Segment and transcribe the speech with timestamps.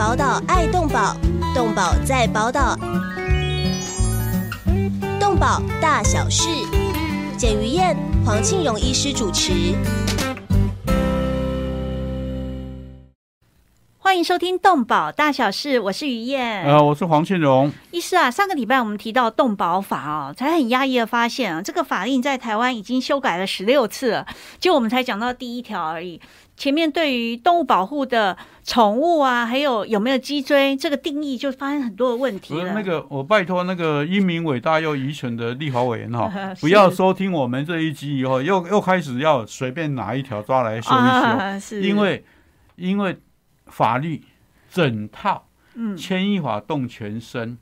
[0.00, 1.14] 宝岛爱动宝，
[1.54, 2.74] 动宝在宝岛，
[5.20, 6.48] 动宝大小事，
[7.36, 9.52] 简于燕、黄庆荣医师主持。
[13.98, 16.64] 欢迎收听《动保大小事》，我是于燕。
[16.64, 17.70] 呃，我是黄庆荣。
[17.90, 24.26] 医师啊，上个礼拜我们提到动保法哦，才很压抑的发现啊，这个法令在台湾已经修改了十六次了，
[24.58, 26.20] 就我们才讲到第一条而已。
[26.60, 36.30] 前面对于动物保护的宠物啊，还有有没有脊椎这个定义，就发生很多的问题那个，我拜托那个英明伟大又愚蠢的立法委员哈，
[36.60, 42.22] 不要收听我们这一集以后，又又开始要随便拿一条抓来修一修，啊 是因为
[42.76, 43.16] 因为
[43.64, 44.22] 法律
[44.70, 45.46] 整套
[45.76, 47.56] 嗯牵一发动全身，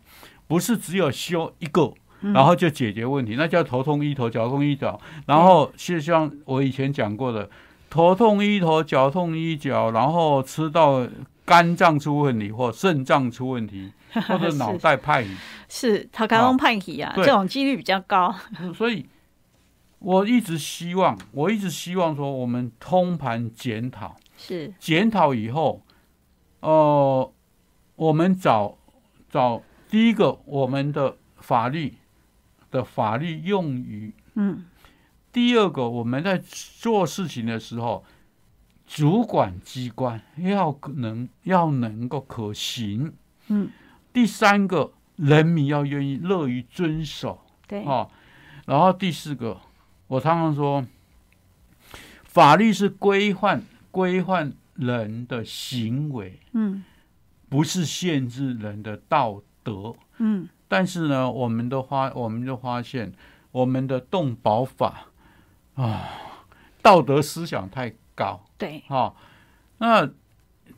[0.49, 1.83] 不是只有修一个。
[2.21, 5.01] 嗯然后就解决问题，那叫头痛医头，脚痛医脚。
[5.27, 7.49] 然后是像我以前讲过的，
[7.91, 11.07] 头痛医头，脚痛医脚，然后吃到
[11.45, 13.93] 肝脏出问题或肾脏出问题，
[14.29, 15.37] 或者脑袋派你。
[15.69, 17.25] 是陶卡隆派体啊，对。
[17.25, 18.35] 这种几率比较高。
[18.77, 19.07] 所以
[19.99, 24.73] 我一直希望，我一直希望说，我们通盘检讨，是。
[24.79, 25.83] 检讨以后，
[26.61, 27.33] 呃，
[27.97, 28.77] 我们找
[29.31, 31.95] 找第一个我们的法律
[32.71, 34.65] 的法律用语，嗯
[35.39, 36.37] 第二个我们在
[36.81, 38.05] 做事情的时候，
[38.89, 43.15] 主管机关要能要能够可行，
[43.47, 43.71] 嗯，
[44.13, 47.41] 第三个人民要愿意乐于遵守。
[47.69, 48.11] 对，哦，
[48.67, 49.61] 然后第四个，
[50.09, 50.85] 我常常说，
[52.25, 56.83] 法律是规范规范人的行为，嗯。
[57.49, 59.95] 不是限制人的道德。
[60.19, 60.49] 嗯。
[60.67, 63.13] 但是呢，我们都发我们就发现，
[63.53, 65.07] 我们的动保法
[65.81, 66.11] 啊，
[66.83, 69.15] 道德思想太高对，哈、
[69.79, 70.11] 那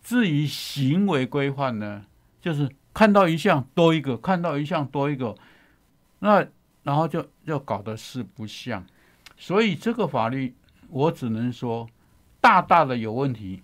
[0.02, 2.04] 至于行为规范呢，
[2.40, 5.34] 就是看到一项多一个，看到一项多一个，
[6.18, 6.46] 那
[6.82, 8.84] 然后就就搞得四不像，
[9.38, 10.54] 所以这个法律
[10.88, 11.88] 我只能说
[12.40, 13.62] 大大的有问题。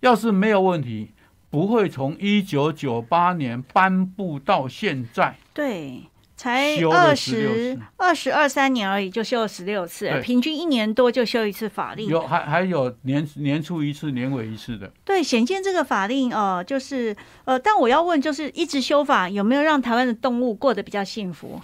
[0.00, 1.12] 要是没有问题，
[1.48, 5.36] 不会从一九九八年颁布到现在。
[5.54, 6.02] 对，
[6.42, 12.08] 才修了16二十次二十二三年而已，就修了十六次，平均一年多就修一次法令。
[12.08, 21.60] 有还还有年年初一次、年尾一次的，对，显见这个法令，呃，就是呃，但我要问，就是一直修法有没有让台湾的动物过得比较幸福？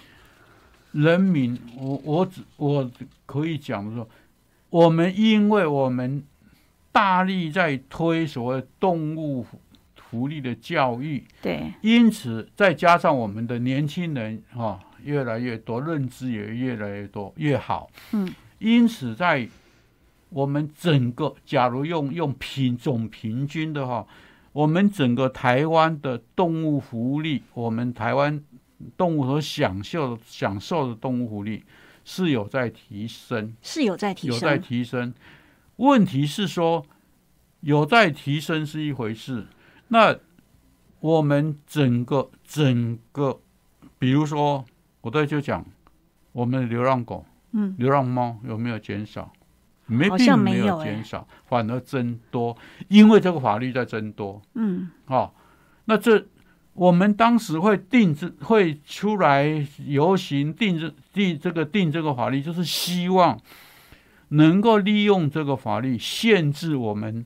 [0.93, 2.89] 人民，我我只我
[3.25, 4.07] 可以讲说，
[4.69, 6.23] 我们因为我们
[6.93, 9.45] 大力在推所谓动物
[10.09, 19.47] 福利的教育，对，因此再加上我们的年轻人哈、越来越多，认知也越来越多越好，嗯，因此在
[20.29, 24.05] 我们整个假如用用平总平均的话，
[24.51, 28.43] 我们整个台湾的动物福利，我们台湾
[28.97, 31.63] 动物所享受的享受的动物福利
[32.03, 34.33] 是有在提升，是有在提升。
[34.33, 34.57] 有在。
[34.57, 35.13] 提升。
[35.75, 36.85] 问题是说，
[37.61, 39.47] 有在提升是一回事，
[39.89, 40.15] 那
[40.99, 43.39] 我们整个整个，
[43.97, 44.65] 比如说，
[45.01, 45.65] 我在就讲
[46.31, 49.31] 我们的流浪狗、嗯，流浪猫有没有减少？
[49.85, 52.55] 没，好像并没没有欸减少，反而增多，
[52.87, 54.41] 因为这个法律在增多。
[54.53, 55.31] 嗯，哦，
[55.85, 56.23] 那这
[56.73, 63.39] 我们当时会定制会出来游行定制定这个定这个法律，就是希望
[64.29, 67.25] 能够利用这个法律限制我们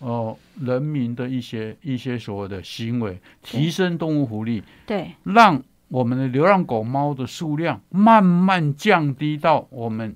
[0.00, 10.14] 呃人民的一些一些所谓的行为，提升动物福利，对，让我们的流浪狗猫的数量慢慢降低到我们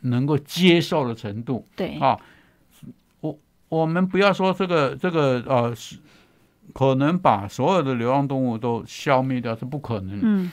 [0.00, 1.66] 能够接受的程度。
[1.76, 2.18] 对，啊，
[3.20, 5.96] 我我们不要说这个这个呃，是
[6.72, 10.52] 可能把所有的流浪动物都消灭掉是不可能，嗯，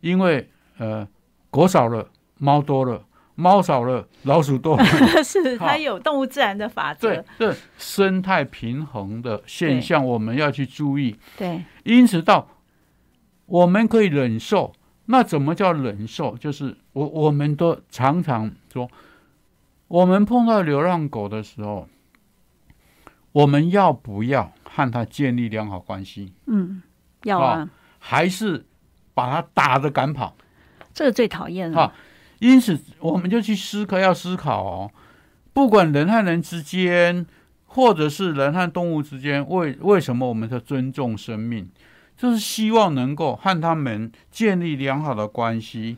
[0.00, 1.06] 因为呃，
[1.50, 4.84] 狗少了，猫多了，猫少了，老鼠多了，
[5.24, 11.16] 是它有动物自然的法则对。，这生态平衡的现象我们要去注意。
[11.38, 12.46] 对，因此到
[13.46, 14.72] 我们可以忍受，
[15.06, 16.36] 那怎么叫忍受？
[16.36, 18.90] 就是我我们都常常说，
[19.88, 21.88] 我们碰到流浪狗的时候，
[23.32, 26.82] 我们要不要和它建立良好关系，嗯，
[27.24, 27.68] 要啊，
[27.98, 28.66] 还是
[29.14, 30.36] 把它打的赶跑？
[30.92, 31.76] 这个最讨厌了。
[31.88, 31.92] 好
[32.42, 34.90] 因此，我们就去思考，要思考哦，
[35.52, 37.24] 不管人和人之间，
[37.66, 41.70] 或者是人和动物之间，为为什么我们要尊重生命？
[42.16, 45.96] 就是希望能够和他们建立良好的关系。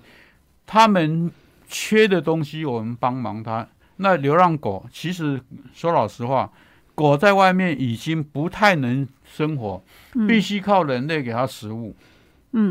[0.67, 1.31] 他们
[1.67, 3.67] 缺的东西，我们帮忙他。
[3.97, 5.41] 那流浪狗，其实
[5.73, 6.53] 说老实话，
[6.95, 9.83] 狗在外面已经不太能生活，
[10.15, 11.97] 嗯必须靠人类给它食物。
[11.99, 12.05] 嗯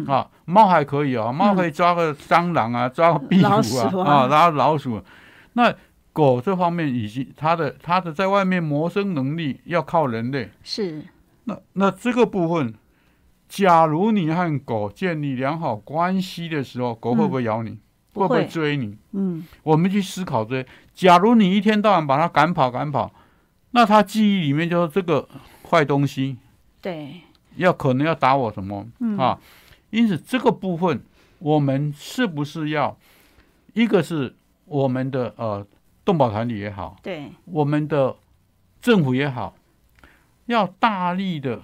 [0.07, 5.01] 啊，猫还可以啊，猫可以抓个蟑螂啊，抓个壁虎啊，啊啊，然后老鼠。
[5.53, 5.73] 那
[6.11, 10.49] 狗这方面已经它的它的在外面谋生能力要靠人类。
[10.63, 11.03] 是
[11.45, 12.73] 那那这个部分，
[13.49, 17.77] 假如你和狗建立良好关系的时候，狗会不会咬你？
[18.13, 18.95] 不会不会会追你？
[19.11, 20.67] 嗯我们去思考这些。
[20.93, 23.11] 假如你一天到晚把它赶跑赶跑，
[23.71, 25.27] 那它记忆里面就是这个
[25.69, 26.37] 坏东西，
[26.79, 27.21] 对
[27.55, 29.39] 要可能要打我什么、嗯啊？
[29.93, 31.03] 因此这个部分，
[31.37, 32.97] 我们是不是要
[33.73, 34.35] 一个是
[34.65, 35.65] 我们的呃
[36.03, 38.15] 动保团体也好，对我们的
[38.81, 39.55] 政府也好，
[40.47, 41.61] 要大力的，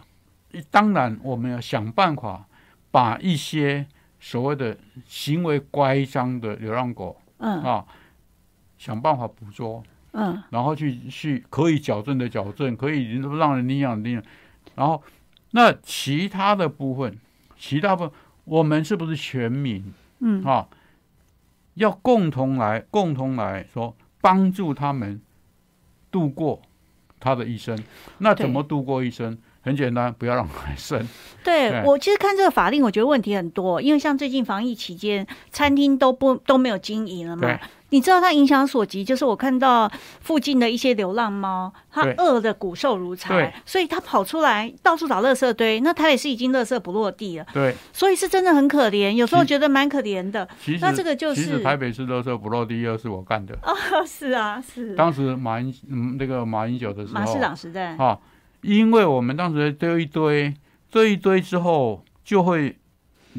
[0.69, 2.45] 当然我们要想办法
[2.91, 3.87] 把一些
[4.19, 4.77] 所谓的
[5.07, 7.83] 行为乖张的流浪狗嗯啊，
[8.77, 9.81] 想办法捕捉，
[10.11, 14.23] 嗯然后去去可以矫正的矫正，可以让人领养领养，
[14.75, 15.01] 然后
[15.49, 17.17] 那其他的部分，
[17.59, 18.11] 其他部分
[18.45, 20.67] 我们是不是全民嗯啊？
[21.75, 25.21] 要共同来共同来说帮助他们
[26.09, 26.61] 度过
[27.19, 27.77] 他的一生。
[28.17, 29.37] 那怎么度过一生？
[29.61, 31.05] 很简单，不要让孩生。
[31.43, 37.59] 对对我其实看这个法令，我觉得问题很多，因为像最近防疫期间，餐厅都不都没有经营了嘛。
[37.91, 39.91] 你知道它影响所及，就是我看到
[40.21, 45.79] 附近的一些流浪猫，它对饿的骨瘦如柴，所以它跑出来到处找垃圾堆。
[45.79, 50.47] 那台北市已经垃圾不落地了，对，所以是真的很可怜，有时候其觉得蛮可怜的。
[50.63, 53.57] 其实那这个就是其实台北市垃圾不落地，又是我干的。
[53.63, 58.15] 哦是啊，是当时马英嗯那个马英九的时候，马市长时代，啊，
[58.61, 60.53] 因为我们当时丢一堆，
[60.91, 62.77] 堆一堆之后就会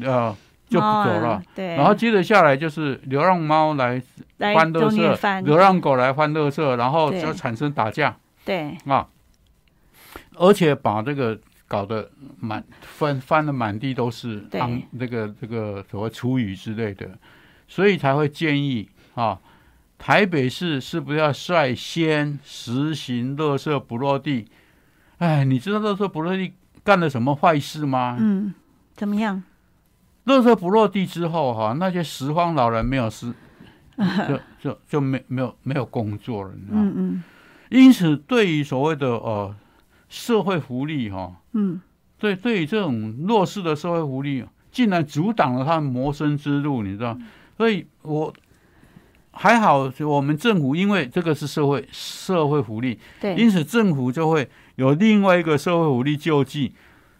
[0.01, 0.35] 呃
[0.67, 4.01] 就不走了，对，然后接着下来就是流浪猫来
[4.37, 8.17] 来翻垃都虐圾，翻，流浪狗来翻垃圾，然后就产生打架。
[8.45, 8.75] 对。
[8.85, 9.07] 啊，
[10.35, 12.09] 而且把这个搞得
[12.39, 14.59] 满翻翻的满地都是对。
[14.59, 17.09] 肮这个这个所谓厨余之类的，
[17.67, 19.37] 所以才会建议啊。
[19.97, 24.47] 台北市是不是要率先实行垃圾不落地？
[25.21, 26.51] 哎，你知道乐色不落地
[26.83, 28.17] 干了什么坏事吗？
[28.19, 28.51] 嗯，
[28.95, 29.43] 怎么样？
[30.23, 33.31] 乐色不落地之后，哈，那些拾荒老人没有事，
[34.27, 36.83] 就就就没没有没有工作了，你知道吗？
[36.83, 37.23] 嗯嗯
[37.69, 39.55] 因此，对于所谓的呃
[40.09, 41.79] 社会福利，哈，嗯，
[42.17, 47.15] 对对于这种弱势的社会福利，竟然阻挡了他们谋生之路，你知道？
[47.57, 48.33] 所以我
[49.31, 54.49] 还好，我们政府因为这个是社会社会福利，对，因此政府就会
[54.81, 56.73] 有另外一个社会福利救济。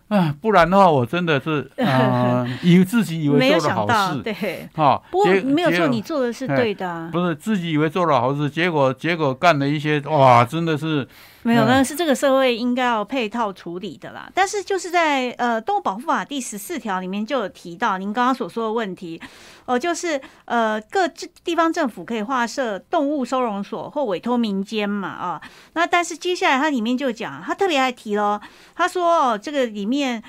[0.07, 4.67] 啊，不然的话，我真的是 啊，以自己以为做了好事，对。
[4.73, 7.09] 哈，不过没有错，你做的是哎对的啊。
[7.13, 11.07] 不是自己以为做了好事，结果结果干了一些哇，真的是
[11.43, 14.29] 没有，嗯那是这个社会应该要配套处理的啦。
[14.33, 19.19] 但是就是在呃《动物保护法》第十四条里面就有提到您刚刚所说的问题，
[19.65, 25.41] 哦、就是呃各地地方政府可以划设动物收容所或委托民间嘛啊。
[25.73, 28.39] 那但是接下来它里面就讲，他特别还提了，
[28.75, 30.23] 他说哦，这个里面。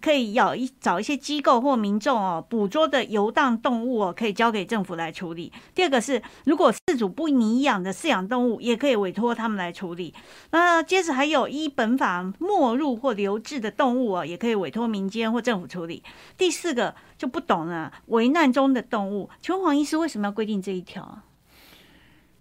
[0.00, 5.52] 可以要一找一些机构或民众哦，捕捉的游荡动物哦，可以交给政府来处理。
[5.74, 10.12] 第二个是，如果饲主不拟养的饲养动物，也可以委托他们来处理。
[10.50, 16.02] 那接着还有依本法没入或留置的动物哦，也可以委托民间或政府处理。
[16.36, 21.22] 第四个就不懂了，危难中的动物，请问黄医师为什么要规定这一条？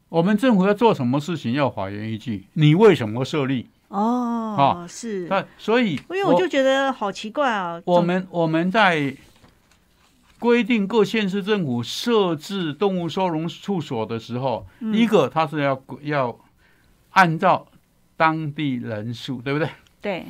[0.09, 3.67] 我们政府要做什么事情要法源依据，你为什么设立？
[3.89, 7.81] 哦，是，那所以因为我就觉得好奇怪啊。
[7.85, 9.15] 我们我们在
[10.39, 16.37] 规定各县市政府设置动物收容处所的时候，嗯一个它是要要
[17.11, 17.65] 按照
[18.15, 19.69] 当地人数，对不对？
[20.01, 20.25] 对，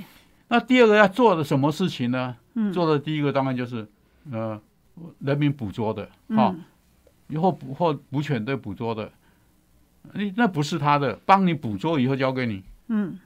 [0.47, 2.35] 那第二个要做的什么事情呢？
[2.53, 3.87] 嗯，做的第一个当然就是
[4.31, 4.59] 呃
[5.19, 6.63] 人民捕捉的，哈、嗯
[7.29, 9.11] 以后捕或捕犬队捕捉的，
[10.13, 12.63] 你那不是他的，帮你捕捉以后交给你。
[12.87, 13.19] 嗯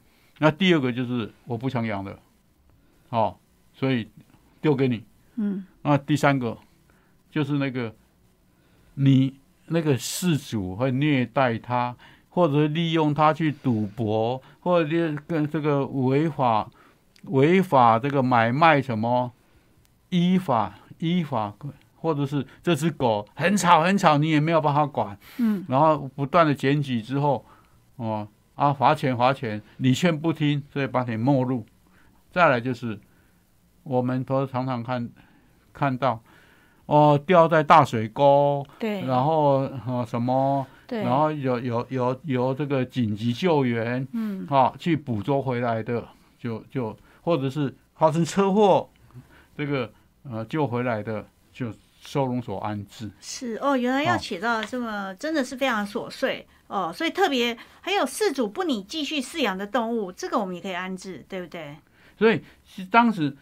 [0.43, 2.17] 那第二个就是我不想养的，
[3.09, 3.37] 哦，
[3.75, 4.09] 所以
[4.59, 5.03] 丢给你。
[5.35, 5.63] 嗯。
[5.83, 6.57] 那第三个
[7.29, 7.93] 就是那个
[8.95, 9.35] 你
[9.67, 11.95] 那个事主会虐待他，
[12.29, 16.67] 或者利用他去赌博，或者跟这个违法
[17.25, 19.31] 违法这个买卖什么
[20.09, 21.53] 依法依法，
[21.97, 25.63] 或者是这只狗很吵很吵，你也没有办法管，嗯。
[25.69, 27.45] 然后不断的检举之后，
[27.97, 31.65] 哦啊罚钱罚钱，你劝不听，所以把你没入。
[32.31, 32.99] 再来就是
[33.83, 35.09] 我们都常常看
[35.73, 36.21] 看到，
[36.85, 48.89] 哦掉在大水沟，对，然后呃什么对，然后有有有有这个紧急救援，嗯，啊，去捕捉回来的，就就或者是发生车祸，
[49.57, 49.91] 这个
[50.23, 53.09] 呃救回来的就收容所安置。
[53.19, 61.75] 是哦，原来要哦写到这么，真的是非常琐碎哦，所以特别还有饲主不拟继续饲养的动物，这个我们也可以安置，对不对？
[62.17, 63.35] 所以是当时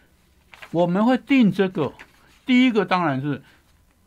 [0.72, 1.92] 我们会定这个，
[2.44, 3.40] 第一个当然是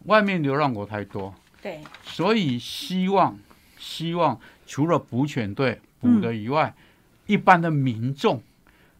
[0.05, 3.39] 外面流浪狗太多，对，所以希望
[3.79, 4.37] 希望
[4.67, 6.75] 除了捕犬队捕的以外，
[7.25, 8.43] 一般的民众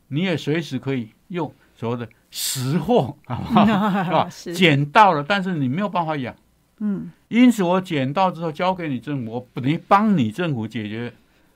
[0.08, 4.30] 你也随时可以用所谓的识货，好不好？
[4.32, 4.56] 是吧？
[4.56, 6.34] 捡到了，但是你没有办法养，
[6.80, 11.14] 嗯，因此我捡到之后交给你政府，我不能帮你政府解决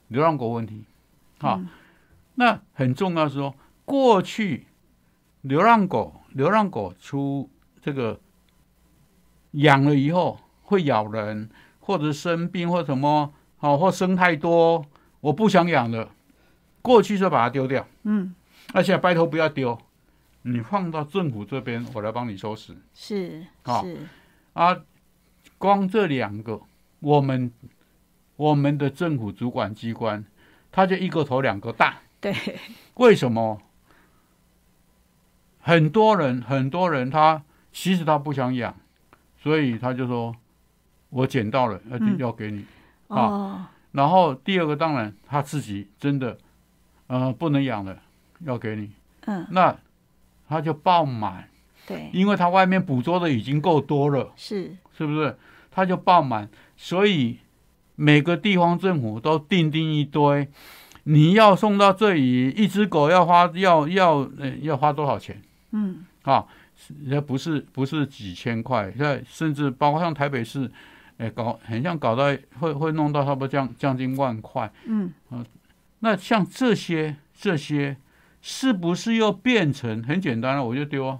[0.10, 0.84] 流浪狗问题，
[1.40, 1.68] 好、嗯
[2.40, 4.68] 那很重要是说，过去
[5.42, 7.50] 流浪狗流浪狗出
[7.82, 8.20] 这个
[9.54, 14.86] 养了以后会咬人，或者生病或什么，好、或生太多，
[15.20, 16.12] 我不想养了，
[16.84, 18.36] 过去就把它丢掉，嗯，
[18.72, 19.76] 而且拜托不要丢，
[20.44, 22.78] 你放到政府这边，我来帮你收拾。
[22.94, 23.98] 是好是，
[24.54, 24.78] 啊，
[25.58, 26.62] 光这两个，
[27.00, 27.52] 我们
[28.36, 30.24] 我们的政府主管机关，
[30.72, 31.98] 他就一个头两个大。
[32.20, 32.34] 对，
[32.96, 33.62] 为什么？
[35.60, 38.76] 很多人很多人他其实他不想养，
[39.38, 40.36] 所以他就说，
[41.10, 42.66] 我捡到了，那就嗯要给你。
[43.08, 46.38] 哦，然后第二个当然他自己真的，
[47.08, 48.02] 呃，不能养了，
[48.42, 48.92] 要给你，
[49.26, 49.78] 嗯，那
[50.48, 51.50] 他就爆满，
[51.86, 54.32] 对，因为他外面捕捉的已经够多了。
[54.36, 55.38] 是，是不是？
[55.70, 57.38] 它就爆满，所以
[57.96, 60.48] 每个地方政府都定定一堆，
[61.04, 66.46] 你要送到这里，一只狗要花要要呃要花多少钱嗯，啊？
[67.04, 70.72] 也不是不是几千块，现在甚至包括像台北市，
[71.18, 72.26] 哎，搞很像搞到
[72.60, 74.72] 会会弄到差不多将将近万块。
[74.86, 75.44] 嗯，啊
[76.00, 77.98] 那像这些这些，
[78.42, 80.64] 是不是又变成很简单了？
[80.64, 81.20] 我就丢啊，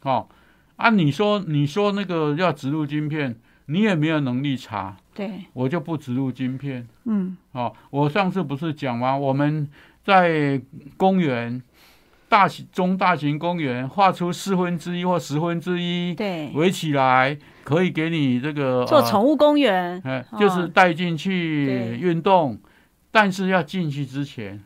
[0.00, 0.28] 好、
[0.76, 6.86] 啊，你说你说那个要植入晶片，你也没有能力查，对，我就不植入晶片。
[7.04, 9.16] 嗯，哦，我上次不是讲吗？
[9.16, 9.68] 我们
[10.04, 10.60] 在
[10.96, 11.62] 公园
[12.28, 22.58] 大型中大型公园画出四分之一或十分之一，对，围起来可以给你这个呃做宠物公园，哎，哦就是带进去对运动，
[23.12, 24.60] 但是要进去之前，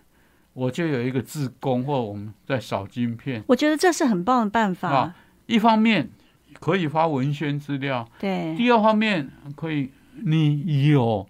[0.55, 3.45] 我就有一个自工或我们在扫晶片。
[3.49, 5.15] 我觉得这是很棒的办法啊，
[5.49, 6.09] 一方面
[6.61, 9.91] 可以发文宣资料，对，第二方面可以
[10.25, 11.27] 你有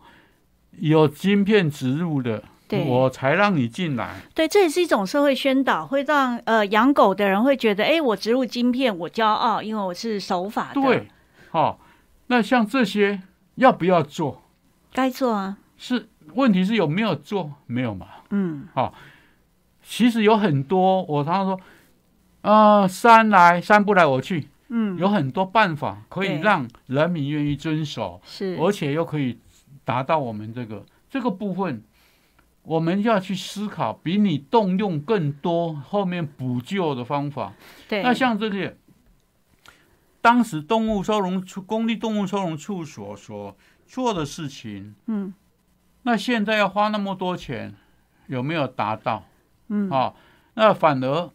[0.78, 4.16] 有晶片植入的，对我才让你进来。
[4.34, 11.08] 对，这也是一种社会宣导，会让呃养狗的人会觉得，哎，我植入晶片，我骄傲，因为我是守法的，对，
[11.50, 11.80] 好、
[12.26, 13.22] 那像这些
[13.54, 14.42] 要不要做？
[14.92, 17.52] 该做啊，是问题是有没有做？
[17.66, 18.06] 没有嘛？
[18.30, 18.92] 嗯，好
[19.82, 21.60] 其实有很多，我常常说，
[22.42, 29.38] 呃，山来山不来我去，嗯，有很多办法可以让人民愿意遵守，是，而且又可以
[29.84, 31.82] 达到我们这个这个部分，
[32.62, 37.52] 我们要去思考，比你动用更多后面补救的方法。
[37.88, 38.76] 对，那像这些，
[40.20, 45.34] 当时动物收容处、公立动物收容处所所做的事情，嗯。
[46.02, 47.74] 那现在要花那么多钱，
[48.28, 49.24] 有没有达到？
[49.68, 50.14] 嗯，啊，
[50.54, 51.30] 那反而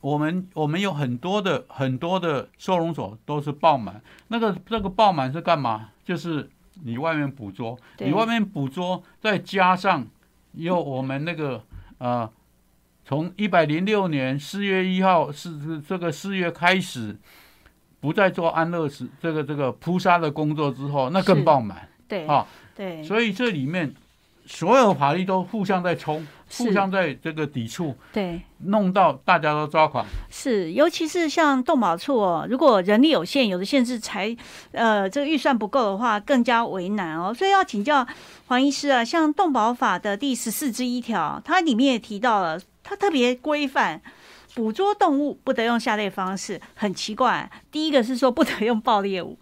[0.00, 5.90] 我们我们有很多的很多的收容所都是爆满，那个这个爆满是干嘛？
[6.04, 6.48] 就是
[6.84, 10.06] 你外面捕捉，你外面捕捉，再加上
[10.52, 11.62] 有我们那个
[11.98, 12.30] 呃，
[13.04, 17.16] 从一百零六年四月一号是是这个四月开始。
[17.98, 21.88] 不再做安乐死这个这个扑杀的工作之后，那更爆满。
[22.06, 23.92] 对，啊对，所以这里面
[24.46, 28.40] 所有法律都互相在冲，互相在这个抵触，对。
[28.58, 30.04] 弄到大家都抓狂。
[30.30, 34.34] 是，尤其是像动保处哦，如果人力有限，有的限制才
[34.72, 37.34] 呃这个预算不够的话，更加为难哦。
[37.34, 38.06] 所以要请教
[38.46, 44.00] 黄医师啊，像动保法的第十四之一条，它里面也提到了，它特别规范。
[44.54, 47.50] 捕捉动物不得用下列方式，很奇怪。
[47.70, 49.38] 第一个是说不得用爆裂物，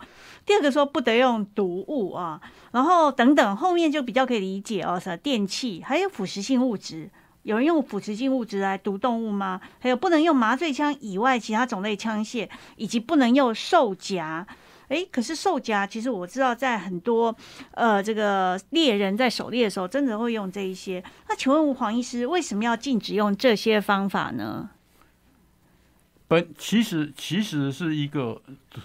[0.46, 2.40] 第二个说不得用毒物啊，
[2.72, 7.10] 然后等等，后面就比较可以理解哦，什么电器，还有腐蚀性物质。
[7.44, 9.60] 有人用腐蚀性物质来毒动物吗？
[9.78, 14.46] 还有不能用麻醉枪以外其他种类枪械，以及不能用兽夹。
[14.88, 17.34] 诶，可是兽夹其实我知道，在很多
[17.72, 21.02] 呃这个猎人在狩猎的时候，真的会用这一些。
[21.28, 24.70] 那请问黄医师，为什么要禁止用这些方法呢？
[26.28, 28.40] 本其实其实是一个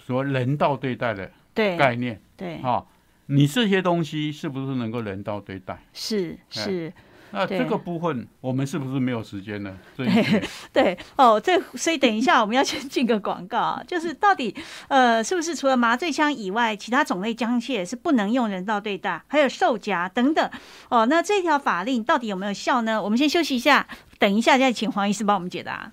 [0.06, 2.84] 所谓人道对待的对概念对，啊。
[3.32, 5.78] 你这些东西是不是能够人道对待？
[5.92, 6.92] 是是，
[7.30, 9.78] 那这个部分我们是不是没有时间呢？
[9.96, 10.08] 对
[10.74, 14.52] 对哦，这所以等一下我们要先进个广告啊，就是到底
[14.88, 20.50] 呃是不是除了麻醉枪以外，其他种类枪械是不能用人道对待，还有售夹等等
[20.88, 21.06] 哦。
[21.06, 23.00] 那这条法令到底有没有效呢？
[23.00, 23.86] 我们先休息一下，
[24.18, 25.92] 等一下再请黄医师帮我们解答。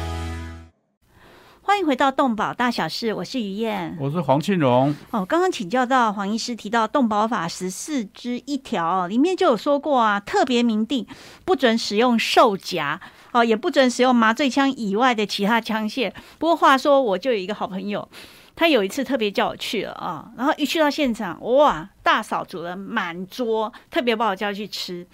[1.71, 3.95] 欢迎回到动保大小事，我是于燕。
[3.97, 11.07] 我是黄庆荣，哦，刚刚请教到黄医师提到动保法十四之一条、哦，里面就有说过啊，特别明定
[11.45, 12.99] 不准使用兽夹
[13.31, 16.11] 哦，也不准使用麻醉枪以外的其他枪械。
[16.37, 18.05] 不过话说，我就有一个好朋友，
[18.53, 25.07] 他有一次特别叫我去了啊，然后一去到现场，哇，大扫除了满桌，特别把我叫去吃，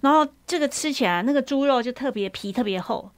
[0.00, 3.10] 然后这个吃起来那个猪肉就特别皮特别厚，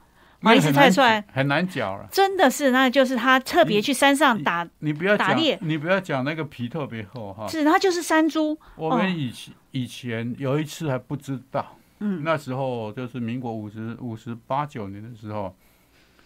[0.43, 1.25] 黄医师很难猜出来。
[1.33, 2.09] 很难搅了。
[2.11, 7.47] 真的是，那就是他特别去山上打，你不要讲打猎，你不要讲那个皮特别厚哈。
[7.49, 15.55] 是他就是山猪，我们以前以前有一次还不知道，嗯，那时候就是民国五十五十八九年的时候，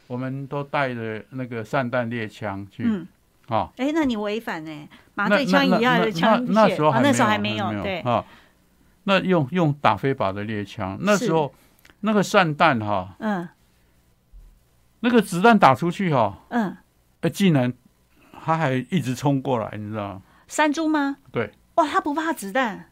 [0.07, 3.07] 我们都带着那个散弹猎枪去嗯，
[3.49, 3.71] 啊。
[3.77, 4.89] 哎，那你违反呢？
[5.15, 8.25] 麻醉枪那以外那的枪那那时候那时候还还没有，对，啊。
[9.05, 11.53] 那用用打飞靶的猎枪，那时候
[12.01, 13.47] 那个散弹哈，嗯
[15.05, 16.75] 那个子弹打出去哈，嗯，
[17.21, 17.71] 呃，竟然
[18.43, 20.23] 他还一直冲过来，你知道吗？
[20.49, 21.19] 山猪吗？
[21.31, 22.91] 对，哇，他不怕子弹，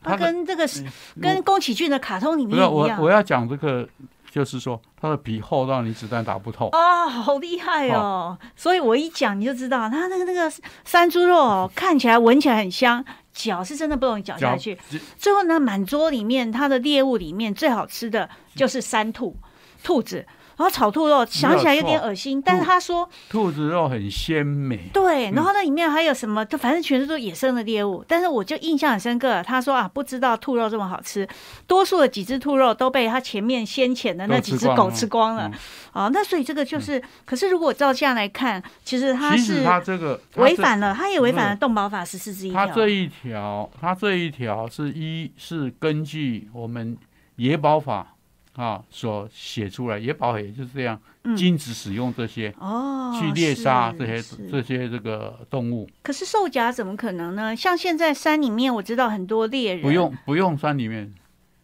[0.00, 0.86] 他跟这个嗯
[1.20, 3.88] 跟宫崎骏的卡通里面一样我我要讲这个，
[4.30, 6.68] 就是说他的皮厚到你子弹打不透。
[6.68, 8.38] 哦，好厉害哦！
[8.54, 10.52] 所以我一讲你就知道，他那个那个
[10.84, 14.78] 山猪肉哦，看起来闻起来很香，嚼是真的不容易嚼下去。
[15.18, 19.36] 最后呢，满桌里面它的猎物里面最好吃的就是山兔，
[19.82, 20.24] 兔子。
[20.56, 26.44] 然后炒兔肉想起来有点恶心，但是他说兔子肉很鲜美，对，然后那里面还有什么？
[26.46, 29.42] 就反正全是都野生的猎物，但是我就印象很深刻。
[29.42, 31.28] 他说啊，不知道兔肉这么好吃，
[31.66, 35.48] 多数的几只兔肉都被他前面先前的那几只狗吃光了。
[35.48, 35.54] 嗯
[35.94, 42.66] 啊，那所以这个就是，可是如果照这样来看，其实他是他这个违反了，他也违反了动保法十四之一条。
[42.66, 46.96] 它这一条，他这一条是一是根据我们
[47.36, 48.13] 野保法
[48.54, 51.36] 啊所写出来，野保法也就是这样，嗯。
[51.36, 57.54] 禁止使用这些哦，去猎杀这些这些这个动物，可是兽夹怎么可能呢？
[57.56, 59.82] 像现在山里面，我知道很多猎人。
[59.82, 61.12] 不用不用山里面，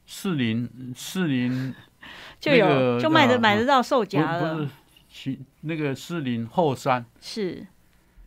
[0.06, 1.74] 士林士林
[2.40, 4.68] 就有、那个就买得叫买得到兽夹了，不是
[5.08, 7.04] 其那个士林后山。
[7.20, 7.66] 是。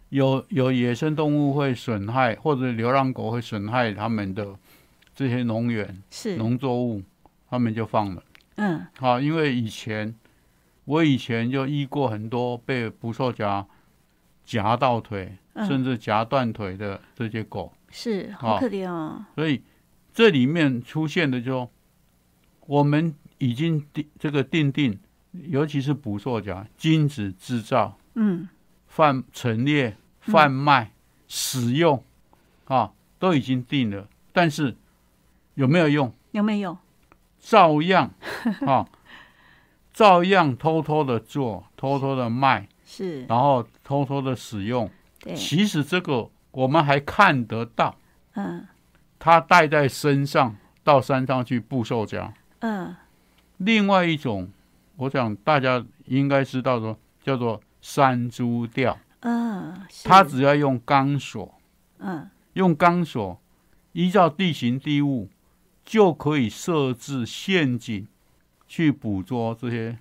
[0.10, 4.48] 有有野生动物会损害，或者流浪狗会损害他们的
[5.16, 7.02] 这些农园、是，农作物，
[7.50, 8.22] 他们就放了。
[8.56, 10.14] 嗯好，因为以前
[10.86, 13.66] 我以前就遇过很多被捕兽夹
[14.46, 19.62] 夹到腿，嗯，甚至夹断腿的这些狗，是好好可怜哦，所以
[20.14, 21.70] 这里面出现的就
[22.68, 25.00] 我们已经定这个定定，
[25.32, 27.98] 尤其是捕兽夹禁止制造。
[28.16, 28.48] 嗯
[28.88, 30.92] 贩陈列、贩卖、
[31.28, 32.04] 使用
[32.66, 34.76] 啊，都已经定了，但是
[35.56, 36.14] 有没有用？
[36.30, 36.78] 有没有？
[37.40, 38.12] 照样
[38.66, 38.88] 啊，
[39.94, 43.26] 照样偷偷的做，偷偷的卖，是。
[43.26, 44.90] 然后偷偷的使用。
[45.20, 47.96] 对，其实这个我们还看得到，
[48.34, 48.68] 嗯。
[49.20, 52.34] 他带在身上到山上去布兽夹。
[52.60, 52.96] 嗯。
[53.58, 54.52] 另外一种，
[54.98, 61.54] 我想大家应该知道说，叫做山猪吊，嗯，他只要用钢索。
[62.00, 62.30] 嗯。
[62.54, 63.40] 用钢索
[63.94, 65.30] 依照地形地物，
[65.86, 68.06] 就可以设置陷阱
[68.74, 69.96] 去捕捉这些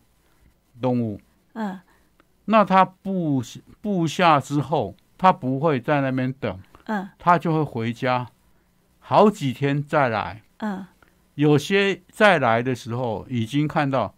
[0.81, 1.21] 动物。
[1.53, 1.79] 嗯
[2.47, 3.43] 那他布
[3.83, 8.27] 布下之后，他不会在那边等，嗯他就会回家，
[8.99, 10.41] 好几天再来。
[10.61, 10.87] 嗯，
[11.35, 14.15] 有些再来的时候，已经看到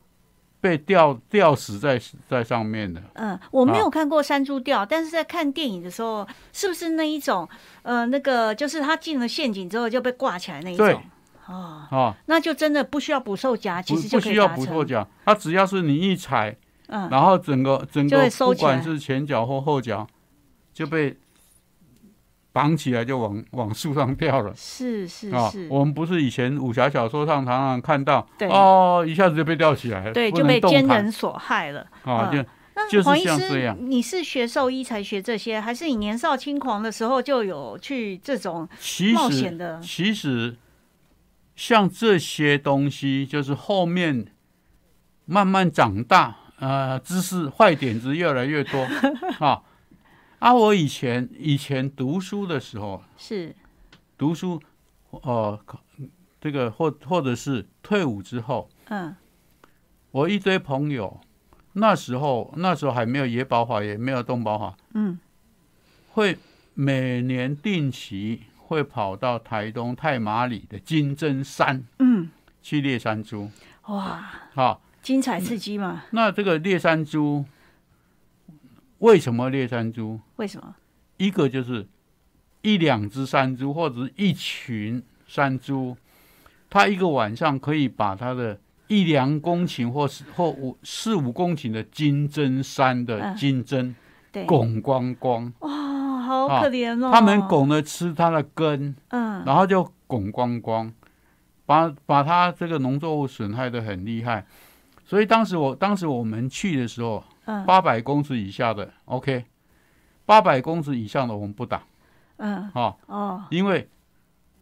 [0.60, 3.02] 被吊吊死在在上面了。
[3.14, 7.48] 嗯，我没有啊看过山猪吊，但是在看电影的时候，是不是那一种？
[7.82, 10.96] 呃，那个就是他进了陷阱之后就被挂起来那一对
[11.46, 11.54] 种。
[11.54, 14.48] 哦，啊，那就真的不需要捕兽夹，其实就不需要。
[14.48, 16.56] 捕兽夹，它只要是你一踩，
[16.88, 20.06] 嗯，然后整个整个不管是前脚或后脚
[20.72, 21.16] 就被
[22.52, 24.52] 绑起来，就往往树上掉了。
[24.56, 31.86] 是是啊是，，我们不是以前武侠小说上常常看到，对哦，一下子就被吊起来了，对，就被奸人所害了。
[32.04, 38.68] 啊，嗯就那就是黄医师像这样，你是学兽医才学这些，还是你年少轻狂的时候就有去这种
[39.14, 39.80] 冒险实的？
[39.80, 40.56] 其实
[41.54, 44.26] 像这些东西，就是后面
[45.24, 48.82] 慢慢长大，呃，知识坏点子越来越多。
[49.40, 49.62] 啊。
[50.40, 53.54] 啊，我以前以前读书的时候，是，
[54.18, 54.60] 读书，
[55.10, 55.80] 哦、考
[56.38, 59.16] 这个或或者是退伍之后，嗯。
[60.10, 61.20] 我一堆朋友，
[61.72, 65.18] 那时候那时候还没有野保法，也没有动保法，嗯，
[66.12, 66.38] 会
[66.74, 72.30] 每年定期会跑到台东太麻里的金针山嗯，
[72.62, 73.50] 去猎山猪。
[73.86, 74.24] 哇，
[74.54, 76.04] 好，精彩刺激嘛？
[76.10, 77.44] 那这个猎山猪
[78.98, 80.18] 为什么猎山猪？
[80.36, 80.74] 为什么？
[81.18, 81.86] 一个就是
[82.62, 85.96] 一两只山猪或者是一群山猪，
[86.70, 93.94] 它一个晚上可以把它的一两公顷或是或五四五公顷的金针山的嗯金针
[94.32, 95.70] 对，拱光光，哇，
[96.24, 97.10] 好啊可怜哦。
[97.12, 100.92] 他们，拱了吃它的根，嗯，然后就拱光光，
[101.66, 104.44] 把把它这个农作物损害的很厉害。
[105.04, 109.44] 所以当时我当时我们去的时候，嗯八百公尺以下的 OK，
[110.24, 111.82] 八百公尺以上的我们不打
[112.38, 113.88] 嗯，啊，哦，因为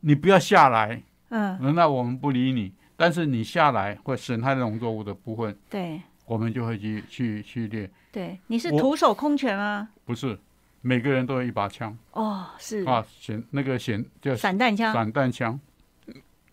[0.00, 2.72] 你不要下来，嗯，那我们不理你。
[2.94, 7.90] 但是你下来会损害农作物的部分，对我们就会去去去猎。
[8.12, 9.88] 对，你是徒手空拳吗？
[10.04, 10.38] 不是
[10.82, 11.96] 每个人都有一把枪。
[12.12, 12.84] 哦，是。
[12.84, 15.58] 啊，显那个显叫散弹枪，散弹枪，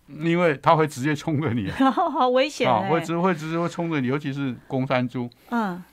[0.07, 1.69] 因为它会直接冲着你。
[1.91, 5.83] 好危险啊，哎会直会直接会冲着你，尤其是公山猪，嗯。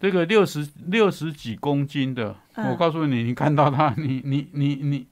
[0.00, 2.70] 这个六十六十几公斤的，嗯。
[2.70, 5.06] 我告诉你，你看到它， 你你你你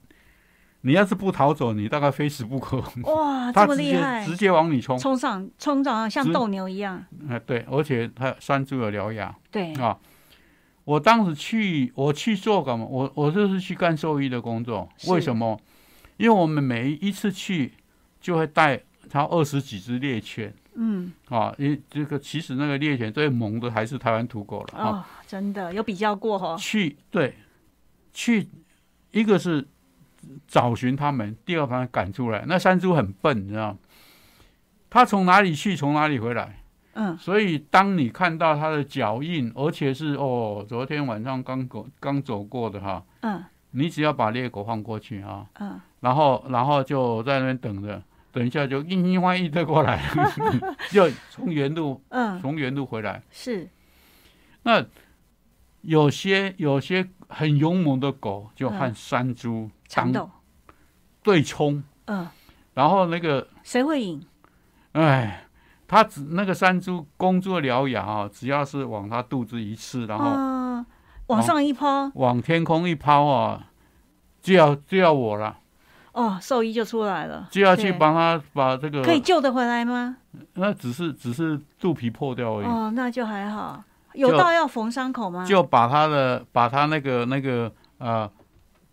[0.81, 2.77] 你要是不逃走，你大概非死不可。
[3.03, 4.23] 哇， 这么厉害。
[4.25, 9.35] 直，接往你冲，冲上冲上像斗牛一样，哎、对，而且它山猪有獠牙。
[9.49, 9.97] 对，啊。
[10.85, 12.85] 我当时去，我去做干嘛？
[12.85, 14.87] 我我就是去干兽医的工作。
[15.07, 15.59] 为什么？
[16.17, 17.73] 因为我们每一次去
[18.21, 24.89] 就会带他二十几只猎犬嗯，啊，因为这个其实那个猎犬最萌的还是台湾土狗了啊。
[24.89, 27.35] 哦，真的有比较过哦，去对，
[28.13, 28.47] 去
[29.11, 29.67] 一个是
[30.47, 32.43] 找寻他们，第二把它赶出来。
[32.47, 33.79] 那山猪很笨，你知道吗？
[34.89, 36.62] 它从哪里去，从哪里回来。
[36.93, 37.17] 嗯。
[37.17, 43.43] 所以当你看到它的脚印，而且是哦，昨天晚上刚走刚走过的哈，嗯。
[43.75, 47.99] 你只要把猎狗放过去啊，嗯，然后然后就在那边等着，
[48.31, 49.99] 等一下就一一万一的过来，
[50.93, 53.23] 就从原路嗯，从原路回来。
[53.31, 53.67] 是，
[54.61, 54.85] 那
[55.81, 60.29] 有些有些很勇猛的狗，就和嗯山猪当
[61.23, 62.27] 对冲，嗯，
[62.75, 64.23] 然后那个谁会赢？
[64.91, 65.42] 哎，
[65.93, 70.83] 它只那个山猪工作獠牙啊，只要是往他肚子一刺，然后嗯，
[71.27, 73.67] 往上一抛，往天空一抛啊，
[74.41, 75.59] 就要就要我了，
[76.13, 80.17] 哦，兽医就出来了，就要去帮他把这个可以救得回来吗？
[80.55, 83.83] 那只是只是肚皮破掉而已，哦，那就还好。
[84.15, 85.45] 有到要缝伤口吗？
[85.45, 88.27] 就把他的把他那个那个呃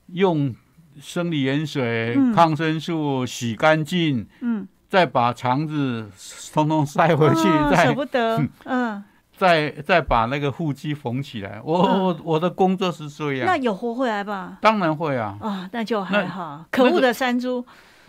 [0.08, 0.54] 用
[1.00, 6.10] 生理盐水、嗯抗生素洗干净，嗯，再把肠子
[6.52, 9.00] 通通塞回去，哦舍不得，嗯，
[9.36, 11.60] 再再把那个腹肌缝起来。
[11.64, 14.58] 我、嗯我我的工作是这样那，有活回来吧？
[14.60, 16.64] 当然会啊，啊，那就还好。
[16.72, 17.64] 可恶的山猪，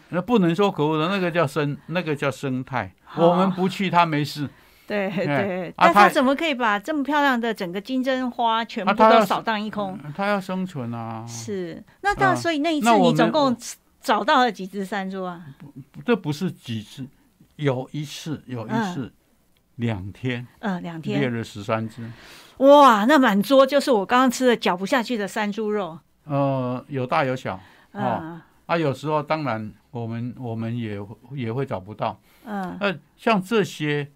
[0.09, 2.91] 那不能说可恶的，那个叫生，那个叫生态。
[3.05, 4.49] 好我们不去，它没事。
[4.87, 9.97] 对对，但他怎么可以把这么漂亮的整个金针花全部都扫荡一空？
[10.17, 13.55] 它要生存啊，是，那那啊所以那一次你总共
[14.01, 15.45] 找到了几只山猪啊？
[16.05, 17.05] 这不是几次，
[17.55, 19.11] 有一次，有一次，
[19.75, 21.33] 两天嗯，两猎天。
[21.33, 22.09] 了十三只。
[22.57, 25.97] 哇，那满桌就是我刚刚吃的嚼不下去的山猪肉。
[26.25, 27.55] 呃，有大有小
[27.93, 30.99] 哦嗯啊，有时候当然我们我们也
[31.33, 32.19] 也会找不到。
[32.45, 34.11] 嗯那像这些，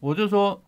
[0.00, 0.60] 我就说，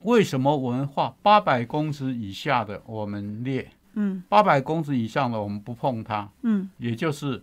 [0.00, 7.42] 为什么我们画八百公尺以下的我们猎，嗯八百公尺以上的我们不碰它，嗯，也就是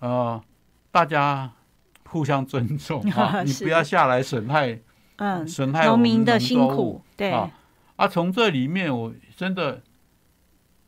[0.00, 0.42] 呃
[0.90, 1.50] 大家
[2.08, 4.78] 互相尊重啊， 你不要下来损害
[5.16, 7.50] 嗯，损害农民的辛苦，对，啊
[7.96, 8.06] 啊！
[8.06, 9.82] 从这里面，我真的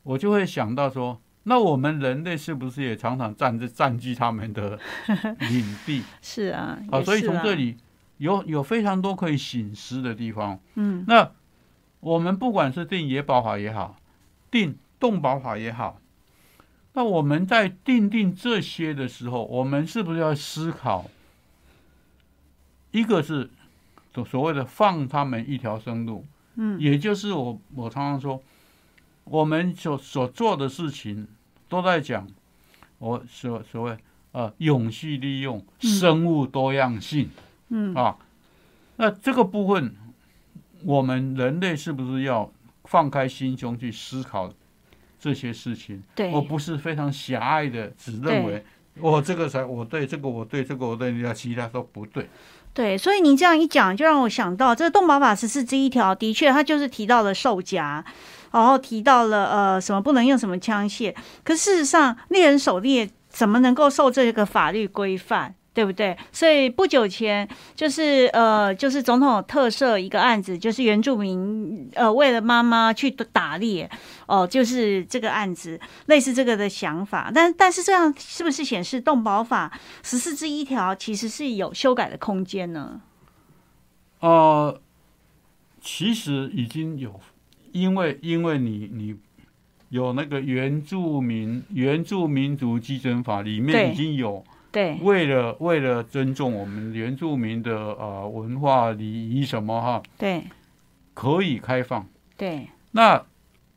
[0.03, 4.79] 我就会想到说，那我们人类是不是也常常占着占据他们的
[5.49, 7.03] 领地是啊，啊？
[7.03, 7.77] 所以从这，里
[8.19, 10.61] 有有非常多可以醒思的地方。
[10.75, 11.31] 嗯那
[12.01, 13.97] 我们不管是定野保法也好，
[14.51, 15.99] 定动保法也好，
[16.99, 21.09] 那我们在定定这些的时候，我们是不是要思考？
[22.91, 23.49] 一个是
[24.13, 28.43] 所所谓的放他们一条生路，嗯也就是我我常常说，
[29.23, 31.29] 我们所所做的事情
[31.69, 32.27] 都在讲
[32.99, 33.97] 我所所谓
[34.33, 37.31] 呃永续利用生物多样性。
[37.69, 38.19] 嗯啊，
[38.97, 39.95] 那这个部分，
[40.83, 42.51] 我们人类是不是要
[42.87, 44.53] 放开心胸去思考
[45.19, 46.03] 这些事情？
[46.15, 48.65] 对而不是非常狭隘的只认为
[49.01, 52.29] 我这个才我对，这个我对，这个我对，人家其他都不对。
[52.75, 58.05] 对，所以您这样一讲，就让我想到这个动保法十四之一条，的确，它就是提到了售夹，
[58.53, 65.55] 然后提到了呃什么不能用什么枪械，可事实上，猎人狩猎怎么能够受这个法律规范？
[65.79, 66.19] 对不对？
[66.33, 73.89] 所以不久前就是呃，就是总统特赦一个案子，就是原住民呃为了妈妈去打猎，
[74.27, 77.31] 哦、就是这个案子类似这个的想法。
[77.33, 83.01] 但但是这样是不是显示动保法十四之一条其实是有修改的空间呢？
[84.19, 84.81] 呃，
[85.81, 87.21] 其实已经有，
[87.71, 89.15] 因为因为你你
[89.91, 94.45] 有那个原住民原住民族基准法里面已经有。
[94.71, 100.45] 对，为了为了尊重我们原住民的呃文化礼仪什么哈，对，
[101.15, 102.07] 可以开放。
[102.37, 103.25] 对，那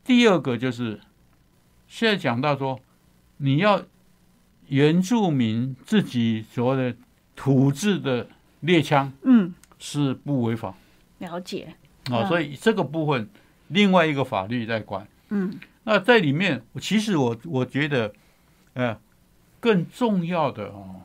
[0.04, 1.00] 第二个就是
[1.88, 2.80] 现在讲到说，
[3.38, 3.82] 你要
[4.68, 6.98] 原住民自己所谓的
[7.36, 8.28] 土制的
[8.60, 10.76] 猎枪嗯，是不违法。
[11.20, 11.76] 了解，
[12.06, 12.28] 啊，嗯。
[12.28, 13.30] 所以这个部分
[13.70, 15.08] 另外一个法律在管。
[15.30, 15.60] 嗯。
[15.84, 18.14] 那在里面，其实我我觉得，
[18.74, 18.96] 呃，
[19.62, 21.04] 更重要的哦，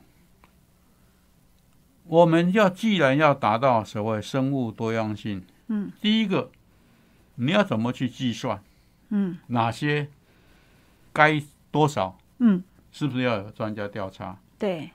[2.05, 6.51] 我们要既然要达到所谓生物多样性，嗯，第一个
[7.37, 8.61] 你要怎么去计算
[9.11, 9.38] 嗯。
[9.49, 10.09] 哪些
[11.12, 11.40] 该
[11.71, 14.38] 多少，嗯，是不是要有专家调查？
[14.59, 14.90] 对。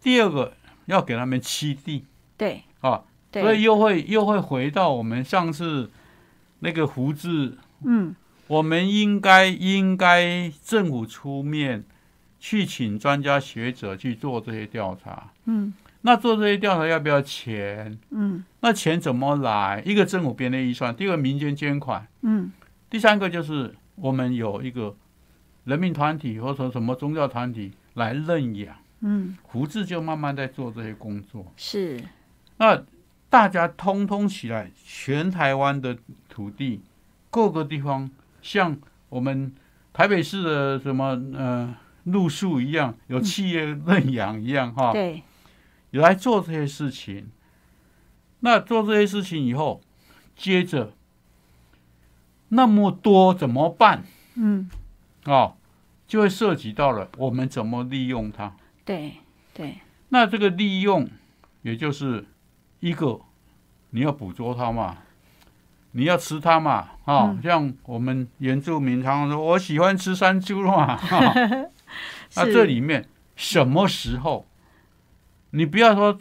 [0.00, 0.52] 第二个
[0.86, 2.04] 要给他们栖地
[2.36, 2.64] 对。
[2.80, 5.90] 啊，对，所以又会又会回到我们上次
[6.58, 8.14] 那个胡志嗯。
[8.48, 11.84] 我们应该应该政府出面
[12.40, 15.30] 去请专家学者去做这些调查。
[15.44, 15.72] 嗯
[16.02, 17.98] 那做这些调查要不要钱？
[18.10, 19.82] 嗯那钱怎么来？
[19.84, 22.50] 一个政府编的预算，第二个民间捐款，嗯
[22.88, 24.96] 第三个就是我们有一个
[25.64, 28.74] 人民团体或者什么宗教团体来认养。
[29.02, 31.46] 嗯，胡志就慢慢在做这些工作。
[31.56, 32.02] 是，
[32.56, 32.82] 那
[33.30, 35.96] 大家通通起来，全台湾的
[36.28, 36.80] 土地，
[37.30, 38.10] 各个地方，
[38.42, 38.76] 像
[39.08, 39.54] 我们
[39.92, 41.74] 台北市的什么呃
[42.10, 45.22] 路树一样，有企业认养一样哈，对，
[45.90, 47.28] 有来做这些事情。
[48.40, 49.80] 那做这些事情以后，
[50.34, 50.92] 接着
[52.48, 54.04] 那么多怎么办？
[54.34, 54.70] 嗯。
[55.24, 55.54] 哦？
[56.06, 58.52] 就会涉及到了我们怎么利用它。
[58.84, 59.12] 对
[59.54, 59.76] 对，
[60.08, 61.08] 那这个利用，
[61.62, 62.26] 也就是
[62.80, 63.20] 一个
[63.90, 64.96] 你要捕捉它嘛，
[65.92, 67.40] 你要吃它嘛，啊、嗯。
[67.42, 71.32] 像我们原住民常常说，我喜欢吃山猪嘛，哈
[72.36, 74.46] 那这里面什么时候，
[75.50, 76.16] 你不要说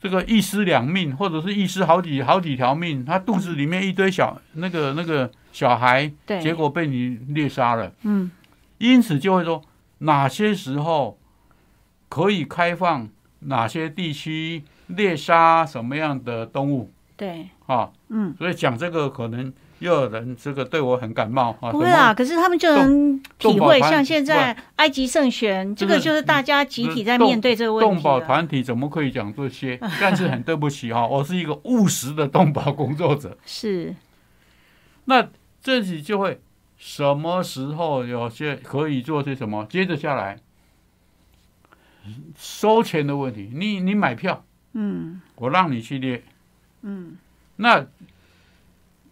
[0.00, 7.92] 这个一尸两命，或者是一尸好几好几条命，他肚子里面一堆小那个那个小孩，对，结果被你猎杀了。
[8.02, 8.30] 嗯
[8.78, 9.62] 因此就会说
[9.98, 11.16] 哪些时候
[12.08, 13.08] 可以开放，
[13.40, 17.90] 哪些地区猎杀什么样的动物对，啊？
[18.08, 18.34] 嗯。
[18.36, 19.52] 所以讲这个可能
[19.82, 21.70] 又有人这个对我很感冒啊。
[21.70, 28.20] 不会啊，可是他们就能体会，像现在埃及圣选，这个就是大家集体在面对这个问题动保。
[28.20, 29.78] 团体怎么可以讲这些？
[30.00, 33.36] 但是很对不起哈、我是一个务实的动保工作者。
[33.44, 33.94] 是，
[35.06, 35.28] 那
[35.60, 36.40] 这里就会
[36.78, 39.66] 什么时候有些可以做些什么？
[39.68, 40.38] 接着下来
[42.36, 46.22] 收钱的问题，你你买票，嗯我让你去列，
[46.82, 47.16] 嗯
[47.56, 47.86] 那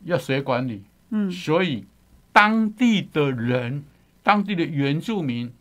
[0.04, 0.84] 要谁管理？
[1.10, 1.30] 嗯。
[1.30, 1.86] 所以
[2.32, 3.84] 当地的人，
[4.22, 5.52] 当地的原住民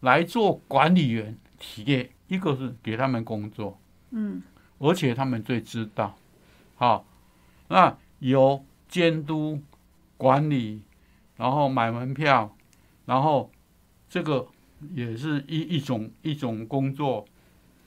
[0.00, 3.78] 来做管理员，体验一个是给他们工作，
[4.10, 4.42] 嗯。
[4.78, 6.16] 而且他们最知道，
[6.74, 7.06] 好，
[7.68, 9.58] 那由监督
[10.18, 10.82] 管理
[11.36, 12.54] 然后买门票，
[13.06, 13.50] 然后
[14.08, 14.46] 这个
[14.92, 17.24] 也是一一种一种工作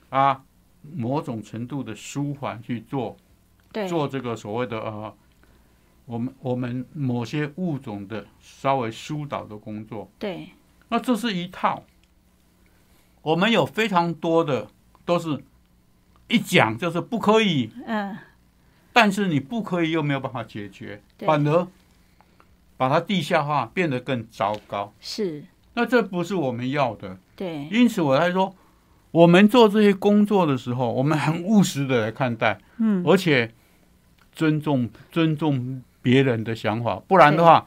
[0.08, 0.44] 啊，
[0.82, 3.16] 某种程度的舒缓去做
[3.72, 5.14] 对，做这个所谓的呃，
[6.10, 10.10] 我们我们某些物种的稍微疏导的工作。
[10.18, 10.48] 对，
[10.88, 11.84] 那这是一套，
[13.22, 14.66] 我们有非常多的
[15.04, 15.40] 都是
[16.26, 18.18] 一讲就是不可以，嗯，
[18.92, 21.68] 但是你不可以又没有办法解决，反而
[22.76, 24.92] 把它地下化，变得更糟糕。
[24.98, 25.44] 是，
[25.74, 28.52] 那这不是我们要的，对，因此我才说，
[29.12, 33.54] 我们做这些工作的时候，我们很务实的来看待，嗯，而且
[34.32, 37.66] 尊重尊重别人的想法，不然的话，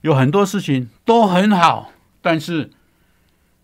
[0.00, 2.70] 有很多事情都很好，但是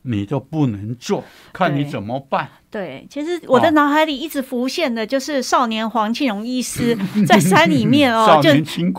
[0.02, 2.48] 你就不能做，看你怎么办。
[2.70, 3.70] 对，其实我的哦。
[3.70, 6.94] 脑海里一直浮现的就是少年黄庆荣医师
[7.26, 8.50] 在山里面哦， 就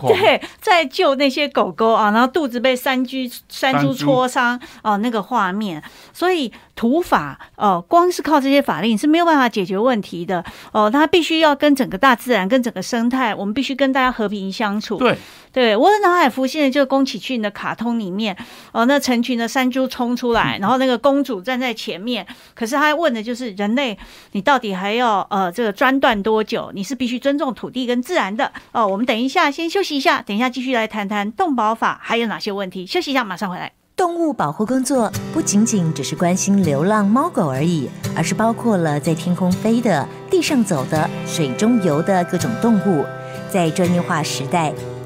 [0.08, 3.16] 对，在救那些狗狗啊，然后肚子被山猪
[3.48, 5.80] 山猪戳伤哦、那个画面，
[6.12, 10.44] 所以土法哦、光是靠这些法令是没有办法解决问题的。
[10.72, 14.96] 哦、它必须要跟整个大自然、跟整个生态，我们必须跟大家和平相处。
[14.96, 15.16] 对，
[15.52, 18.36] 对，我的脑海浮现的就是宫崎骏的卡通里面，
[18.72, 23.98] 哦，那成群的山猪冲出来，然后那个公主站在前面，可是他问的就是人类，
[24.32, 26.72] 你到底还要呃这个专断多久？
[26.74, 28.86] 你是必须尊重土地跟自然的哦。
[28.86, 32.86] 我们等一下先休息一下，等一下继续来谈谈动保法还有哪些问题。
[32.86, 33.70] 休息一下，马上回来。
[33.94, 43.04] 动物保护工作不仅仅只是关心流浪猫狗而已，而是包括了在天空飞的、地上走的、水中游的各种动物。
[43.50, 44.72] 在专业化时代，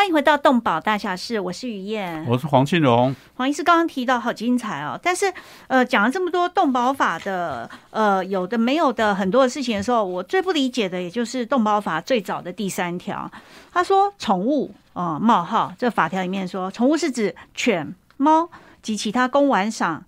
[0.00, 2.24] 欢迎回到动保大小事，我是于燕。
[2.26, 5.30] 我是黄庆荣，黄医师刚刚提到好精彩哦，但是
[5.66, 13.30] 呃讲了这么多动保法的呃有的没有的很多的事情的时候，我最不理解的也就是动保法最早的第三条，
[13.74, 18.48] 他说宠物啊、呃冒号这法条里面说，宠物是指犬、猫
[18.80, 20.02] 及其他供玩赏。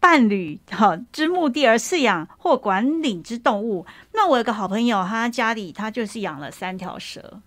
[0.00, 7.40] 伴侣哈之目的而饲养或管理之动物，那我有个好朋友，他家里他就是养了三条蛇，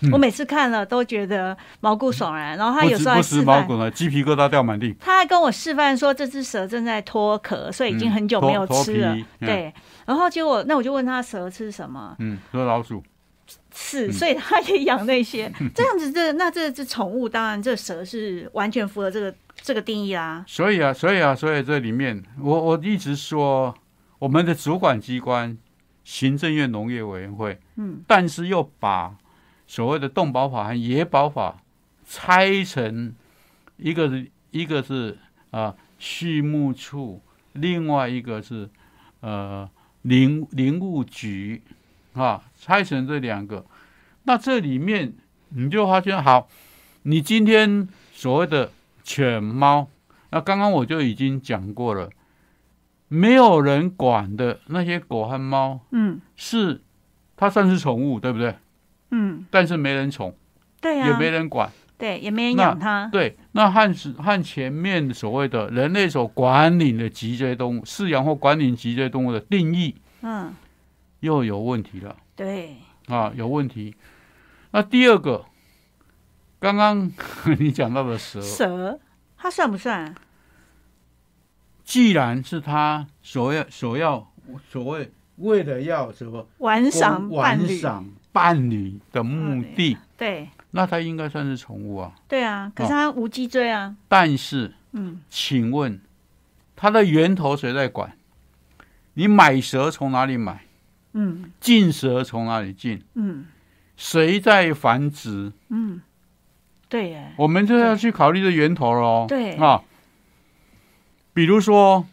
[0.00, 2.56] 嗯我每次看了都觉得毛骨悚然。
[2.56, 4.94] 然后他有时候还示范，毛骨呢，鸡皮疙瘩掉满地。
[5.00, 9.16] 他还跟我示范说，这只蛇正在脱壳，所以已经很久没有吃了。
[9.40, 9.72] 对，
[10.06, 13.02] 然后结果那我就问他蛇吃什么，嗯，说老鼠，
[13.74, 15.52] 是，嗯所以他也养那些。
[15.74, 20.44] 这样子这那这只宠物，当然这蛇是完全符合这个这个定义啦。
[20.46, 23.74] 所以啊，所以啊，所以这里面，我我一直说，
[24.18, 25.56] 我们的主管机关
[26.04, 29.14] 行政院农业委员会，嗯，但是又把
[29.68, 31.62] 所谓的动保法和野保法
[32.04, 33.14] 拆成
[33.76, 35.16] 一个是一个是
[35.50, 37.20] 啊畜牧处，
[37.52, 38.68] 另外一个是
[39.20, 39.68] 呃
[40.02, 41.62] 林林务局
[42.14, 43.64] 啊，拆成这两个。
[44.24, 45.12] 那这里面
[45.50, 46.48] 你就发现，好，
[47.02, 48.72] 你今天所谓的
[49.04, 49.88] 犬猫，
[50.30, 52.10] 那刚刚我就已经讲过了，
[53.08, 56.80] 没有人管的那些狗和猫嗯是
[57.36, 58.56] 它算是宠物，对不对？
[59.10, 60.34] 嗯，但是没人宠，
[60.80, 61.70] 对呀、也没人管。
[61.96, 63.08] 对，也没人养它。
[63.10, 70.54] 对，那和是和前面所谓的人类所管理的脊椎动物、饲养或管理脊椎动物的定义嗯，
[71.20, 72.14] 又有问题了。
[72.36, 72.76] 对，
[73.08, 73.96] 啊，有问题。
[74.70, 75.44] 那第二个，
[76.60, 77.10] 刚刚
[77.58, 79.00] 你讲到的蛇，蛇
[79.36, 80.14] 它算不算？
[81.82, 84.30] 既然是他所要所要
[84.70, 86.46] 所谓为了要什么？
[86.58, 88.06] 玩赏伴玩侣，赏
[88.38, 92.14] 伴侣的目的，对那它应该算是宠物啊。
[92.28, 93.96] 对啊，可是它无脊椎啊。
[94.06, 96.00] 但是，嗯，请问
[96.76, 98.16] 它的源头谁在管？
[99.14, 100.62] 你买蛇从哪里买？
[101.14, 103.02] 嗯进蛇从哪里进？
[103.14, 103.46] 嗯
[103.96, 105.52] 谁在繁殖？
[105.70, 106.00] 嗯，
[106.88, 109.26] 对耶，我们就要去考虑这源头了哦。
[109.28, 109.82] 对啊，
[111.34, 112.06] 比如说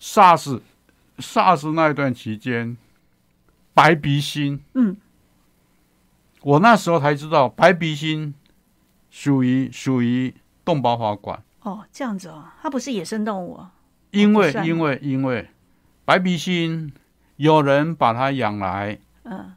[0.00, 0.60] SARS
[1.18, 2.76] SARS 那一段期间，
[3.74, 4.96] 白鼻星嗯
[6.46, 8.32] 我那时候才知道白鼻星
[9.10, 10.32] 属于属于
[10.64, 13.70] 动保法管，哦，这样子哦，它不是野生动物哦。
[14.12, 15.50] 因为因为因为
[16.04, 16.92] 白鼻星
[17.34, 19.54] 有人把它养来嗯，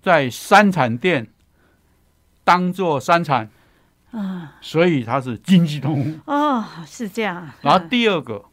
[0.00, 1.26] 在山产店
[2.44, 3.50] 当做山产，
[4.12, 6.14] 啊，所以它是经济动物。
[6.26, 7.50] 哦，是这样。
[7.62, 8.44] 然后嗯第二个，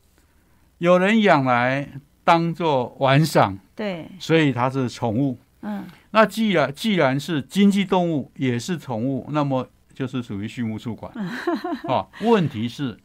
[0.79, 1.87] 有人养来
[2.23, 5.37] 当做玩赏，对，所以它是宠物。
[5.61, 5.83] 嗯，
[6.16, 11.11] 那既然既然是经济动物，也是宠物，那么就是属于畜牧处管。
[11.89, 12.97] 啊，问题是，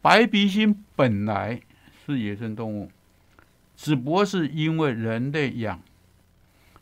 [0.00, 1.60] 白鼻星本来
[2.06, 2.88] 是野生动物，
[3.74, 5.80] 只不过是因为人类养，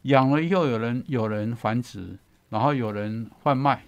[0.03, 2.19] 养了以后有人有人繁殖，
[2.51, 3.85] 然后有人贩卖，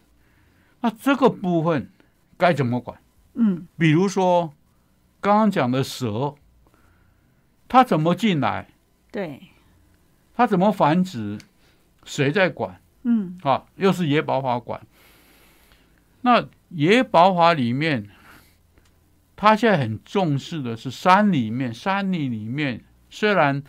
[0.80, 1.90] 那这个部分
[2.38, 2.98] 该怎么管？
[3.34, 4.54] 嗯，比如说
[5.20, 6.34] 刚刚讲的蛇，
[7.68, 8.70] 它怎么进来？
[9.12, 9.48] 对，
[10.36, 11.38] 它怎么繁殖？
[12.04, 12.78] 谁在管？
[13.04, 14.80] 嗯，啊，又是野保法管。
[16.20, 18.10] 那野保法里面，
[19.34, 23.62] 它现在很重视的是山里面，山里里面虽然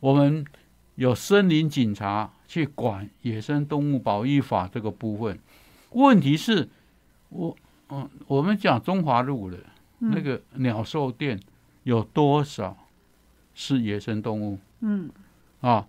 [0.00, 0.44] 我们
[0.96, 5.38] 有森林警察去管野生动物保育法这个部分，
[5.92, 6.68] 问题是，
[7.30, 7.56] 我
[7.88, 9.58] 嗯，我们讲中华路的
[9.98, 11.40] 那个鸟兽店
[11.84, 12.76] 有多少
[13.54, 14.58] 是野生动物？
[14.80, 15.10] 嗯，
[15.60, 15.86] 啊，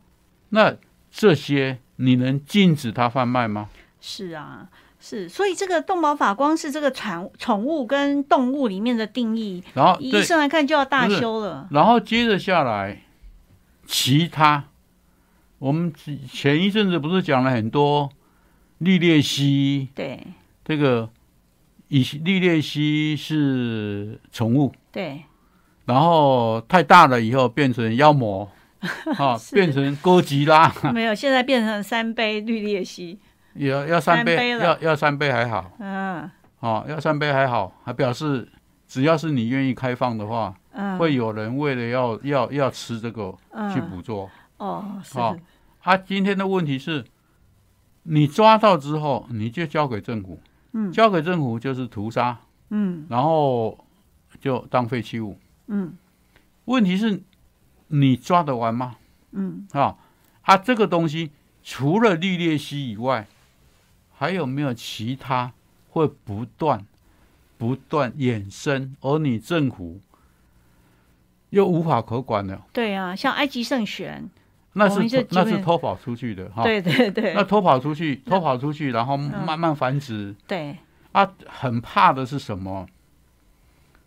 [0.53, 0.75] 那
[1.11, 3.69] 这些你能禁止它贩卖吗？
[3.99, 11.67] 是啊，是，所以这个动保法光是这个宠宠物跟动物里面的定义，然后医生来看就要大修了。
[11.71, 13.01] 然后接着下来，
[13.87, 14.65] 其他
[15.57, 15.91] 我们
[16.31, 18.09] 前一阵子不是讲了很多
[18.77, 20.19] 利鬣蜥，对。
[20.65, 21.09] 这个
[21.89, 25.23] 以利鬣蜥是宠物，对，
[25.83, 28.49] 然后太大了以后变成妖魔，
[29.17, 29.55] 啊， 是。
[29.55, 33.19] 变成哥吉拉， 没有，现在变成三杯绿鬣蜥。
[33.55, 35.71] 要要三杯，要要三杯还好。
[35.79, 36.29] 嗯。
[36.59, 38.47] 哦，要三杯还好，还表示
[38.87, 43.31] 只要是你愿意开放的话，嗯，会有人为了要要要吃这个
[43.73, 44.29] 去嗯捕捉。
[44.57, 45.17] 哦，是。
[45.17, 45.35] 好
[45.81, 47.03] 他、今天的问题是，
[48.03, 50.39] 你抓到之后，你就交给政府，
[50.71, 50.91] 嗯。
[50.91, 53.05] 交给政府就是屠杀，嗯。
[53.09, 53.77] 然后
[54.39, 55.37] 就当废弃物。
[55.67, 55.97] 嗯。
[56.65, 57.21] 问题是，
[57.93, 58.95] 你抓得完吗？
[59.31, 59.95] 嗯啊，
[60.41, 61.31] 啊，这个东西
[61.63, 63.27] 除了绿鬣蜥以外，
[64.15, 65.53] 还有没有其他
[65.89, 66.85] 会不断
[67.57, 69.99] 不断衍生，而你政府
[71.51, 72.59] 又无法可管的？
[72.71, 74.29] 对啊，像埃及圣选，
[74.73, 76.63] 那是那是偷跑出去的哈。
[76.63, 80.35] 对对对那偷跑出去，偷跑出去，然后嗯慢慢繁殖。
[80.47, 80.77] 对，
[81.11, 82.87] 啊，很怕的是什么？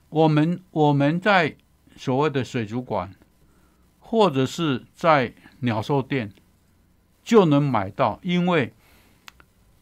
[0.09, 1.57] 我们我们在
[1.97, 3.12] 所谓的水族馆，
[4.09, 6.33] 或者是在鸟兽店，
[7.25, 8.73] 就能买到，因为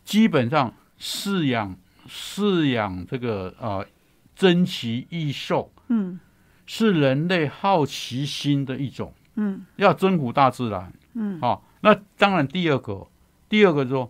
[0.03, 1.77] 基本上饲养
[2.09, 3.87] 饲养这个呃
[4.35, 6.19] 珍奇异兽嗯
[6.65, 10.91] 是人类好奇心的一种，嗯要征服大自然。
[11.13, 13.07] 嗯好、那当然第二个，
[13.49, 14.09] 第二个说，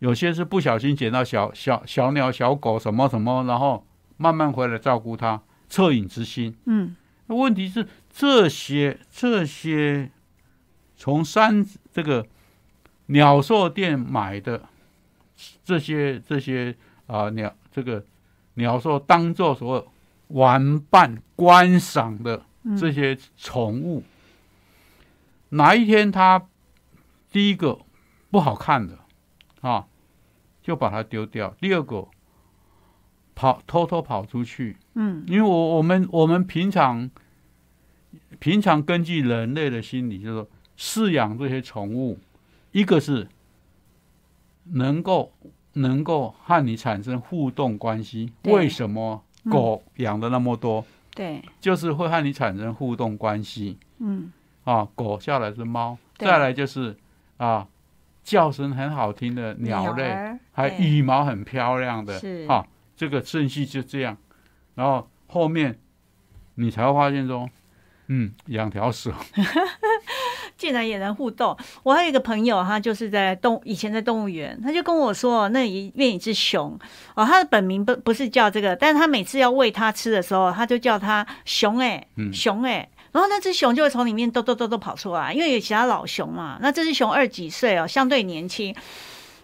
[0.00, 3.86] 有些是不小心捡到小小小鸟、小狗什么什么，然后
[4.18, 6.54] 慢慢回来照顾它，恻隐之心。
[6.66, 6.94] 嗯
[7.26, 10.10] 那问题是这些这些
[10.96, 12.26] 从山这个
[13.06, 14.68] 鸟兽店买的
[15.64, 18.04] 这些这些啊、鸟这个
[18.54, 19.86] 鸟兽当做所谓
[20.28, 24.02] 玩伴观赏的嗯这些宠物，
[25.50, 26.46] 哪一天它
[27.30, 27.80] 第一个
[28.30, 28.98] 不好看的
[29.60, 29.86] 啊，
[30.62, 32.06] 就把它丢掉；第二个
[33.34, 35.24] 跑偷偷跑出去，嗯。
[35.26, 37.10] 因为我我们我们平常
[38.38, 40.48] 平常根据人类的心理，就是说
[40.78, 42.18] 饲养这些宠物，
[42.72, 43.28] 一个是
[44.72, 45.32] 能够
[45.74, 48.32] 能够和你产生互动关系。
[48.44, 50.84] 为什么狗养的那么多？
[51.14, 53.78] 对，就是会和你产生互动关系。
[53.98, 54.32] 嗯。
[54.64, 54.88] 啊。
[54.94, 56.96] 狗下来是猫，再来就是
[57.36, 57.66] 啊，
[58.24, 62.46] 叫声很好听的鸟类，儿还羽毛很漂亮的，是。
[62.48, 64.16] 啊，这个顺序就这样，
[64.74, 65.78] 然后后面
[66.54, 67.48] 你才会发现说，
[68.08, 69.12] 嗯，养条蛇，
[70.58, 71.56] 竟然也能互动。
[71.82, 76.78] 我还有一个朋友，他就是在动以前在动物园，他就跟我说，那里面一只熊
[77.14, 86.58] 哦，他的本名不不是叫这个，但是他每次要喂它吃的时候，他就叫它熊哎、嗯熊哎、然后那只熊就会从里面咚咚咚咚跑出来，因为有其他老熊嘛。
[86.60, 88.74] 那这只熊二几岁哦，相对年轻。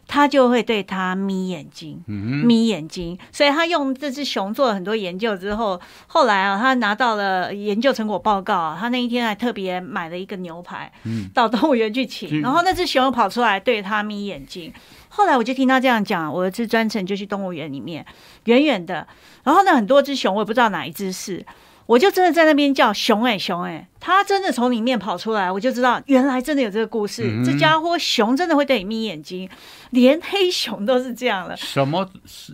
[0.09, 2.03] 它就会对它眯眼睛。
[2.09, 14.73] 眯眼睛，所以他用这只熊做了很多研究之后，后来啊，他拿到了研究成果报告啊，他那一天还特别买了一个牛排，嗯到动物园去请，嗯然后那只熊又跑出来对他眯眼睛。
[15.11, 18.05] 后来我就听他这样讲，我儿子专程就去动物园里面，
[18.45, 19.07] 远远的，
[19.45, 21.45] 然后呢，很多只熊，我也不知道哪一只是。
[21.89, 27.23] 我就真的在那边叫熊哎、熊哎、他真的从里面跑出来，我就知道原来真的有这个故事。
[27.27, 29.49] 嗯这家伙熊真的会对你眯眼睛，
[29.89, 31.57] 连黑熊都是这样了。
[31.57, 32.07] 什么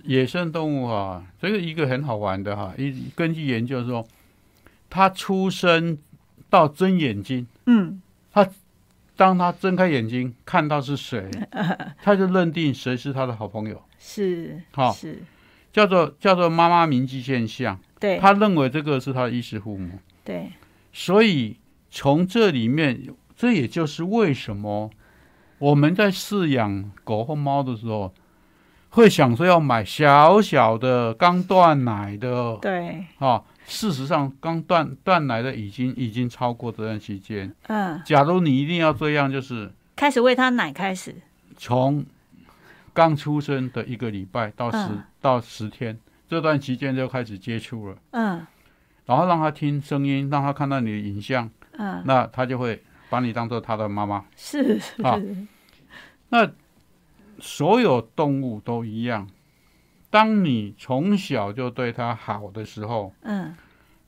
[0.04, 1.20] 野生动物啊？
[1.42, 4.06] 这个一个很好玩的哈，一根据研究说，
[4.88, 5.98] 它出生
[6.48, 8.00] 到睁眼睛，嗯，
[8.32, 8.48] 它
[9.16, 11.28] 当它睁开眼睛看到是谁，
[12.04, 15.24] 它就认定谁是它的好朋友，是，好是，
[15.72, 17.80] 叫做叫做妈妈铭记现象。
[17.98, 20.52] 对，他认为这个是他的衣食父母，对，
[20.92, 21.56] 所以
[21.90, 24.90] 从这里面，这也就是为什么
[25.58, 28.12] 我们在饲养狗或猫的时候，
[28.90, 33.42] 会想说要买小小的刚断奶的对，啊。
[33.66, 37.50] 事实上，刚断断奶的已经已经超过这段期间。
[37.68, 41.14] 嗯，假如你一定要这样，就是开始喂他奶开始，
[41.56, 42.04] 从
[42.92, 45.04] 刚出生的一个礼拜到十、嗯。
[45.18, 48.46] 到十天这段期间就开始接触了，嗯。
[49.06, 54.24] 然后让他听声音，让他看到你的影像，嗯，那他就会把你当做他的妈妈。
[54.34, 55.20] 是是，啊
[56.30, 56.50] 那
[57.38, 59.28] 所有动物都一样，
[60.08, 63.54] 当你从小就对他好的时候，嗯，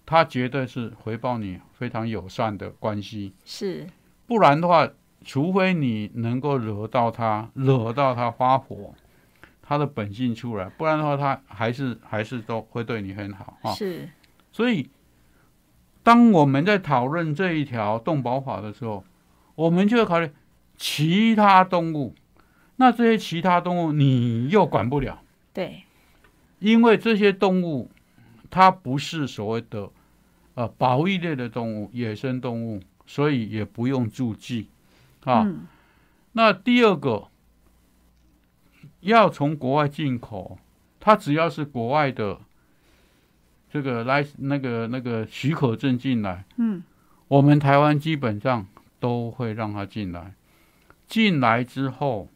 [0.07, 3.35] 它绝对是回报你非常友善的关系。
[3.45, 3.87] 是，
[4.27, 4.89] 不然的话，
[5.23, 8.95] 除非你能够惹到他，惹到他发火，
[9.67, 13.73] 它的本性出来，不然的话，它还是还是都会对你很好啊。
[13.73, 14.09] 是，
[14.53, 14.89] 所以，
[16.05, 19.05] 当我们在讨论这一条动保法的时候，
[19.57, 20.31] 我们就要考虑
[20.77, 22.15] 其他动物。
[22.77, 25.83] 那这些其他动物你又管不了，对，
[26.59, 27.91] 因为这些动物
[28.51, 29.91] 它不是所谓的
[30.55, 34.69] 呃保育类的动物、野生动物，所以也不用注记
[35.25, 35.43] 啊。
[35.47, 35.67] 嗯，
[36.33, 37.29] 那第二个，
[39.07, 40.59] 要从国外进口，
[41.01, 42.39] 它只要是国外的
[43.71, 46.83] 这个来那个那个许可证进来，嗯，
[47.29, 48.67] 我们台湾基本上
[49.01, 50.35] 都会让它进来。
[51.07, 52.29] 进来之后，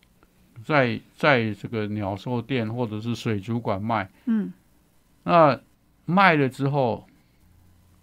[0.64, 4.52] 在在这个鸟兽店或者是水族馆卖，嗯，
[5.24, 5.60] 那
[6.04, 7.06] 卖了之后，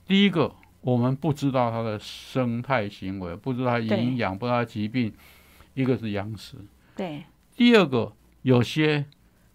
[0.05, 5.13] 第一个我们不知道它的生态行为，不知道它营养，不知道它疾病，
[5.73, 6.57] 一个是养死。
[6.95, 7.23] 对，
[7.55, 8.11] 第二个，
[8.47, 9.03] 有些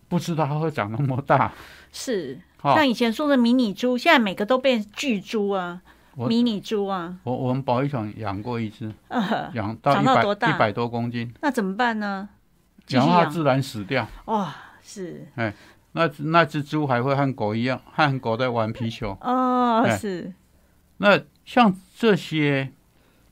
[0.06, 1.50] 不知道它会长那么大，
[1.90, 2.38] 是。
[2.58, 5.80] 哈、像以前说的迷你猪，现在每个都变巨猪啊，
[6.14, 12.28] 迷你猪啊，我我们保育场养过一只，呃，养到一百多一百多公斤，那怎么办呢？
[12.86, 14.06] 继续养然后它自然死掉。
[14.26, 15.54] 哇，是哎
[15.92, 19.16] 那那只猪还会和狗一样，和狗在玩皮球。
[19.22, 20.32] 哦，哎是，
[20.98, 22.70] 那像这些，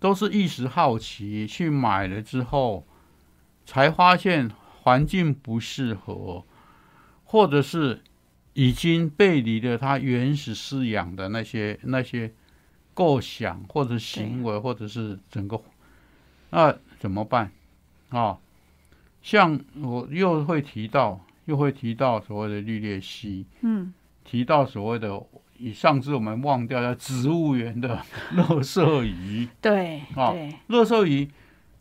[0.01, 2.85] 都是一时好奇去买了之后，
[3.65, 4.51] 才发现
[4.83, 6.45] 环境不适合，
[7.25, 8.03] 或者是
[8.55, 12.33] 已经背离了他原始饲养的那些那些
[12.95, 15.61] 构想或者行为，或者是整个，
[16.51, 17.53] 那怎么办？
[18.09, 18.39] 啊？
[19.23, 23.93] 像我又会提到，又会提到所谓的绿鬣蜥，嗯，
[24.25, 25.23] 提到所谓的，
[25.59, 28.03] 以上次我们忘掉了植物园的
[28.35, 31.31] 乐色鱼，对，啊对，垃圾鱼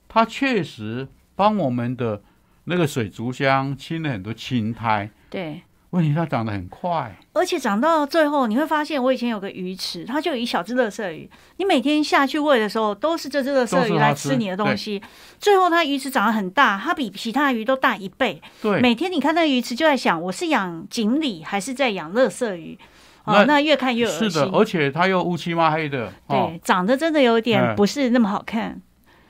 [0.10, 2.22] 它确实帮我们的
[2.70, 5.62] 那个水族箱清了很多青苔，对。
[5.92, 11.28] 问题它长得很快，而且长到最后，你会发现，我以前有个鱼池，它就有一小只乐色鱼。
[11.58, 15.02] 你每天下去喂的时候，都是这只垃圾都是它吃鱼来吃你的东西。
[15.40, 18.40] 最后，它鱼池长得很大，它比其他鱼都大一倍。
[18.62, 22.78] 对，每天你看那个鱼池，就在想，我是养锦鲤还是在养乐色鱼？
[23.24, 24.30] 哦那，那越看越恶心。
[24.30, 28.80] 是的，而且它又乌漆嘛黑的，哦对，长得真的有点哎不是那么好看。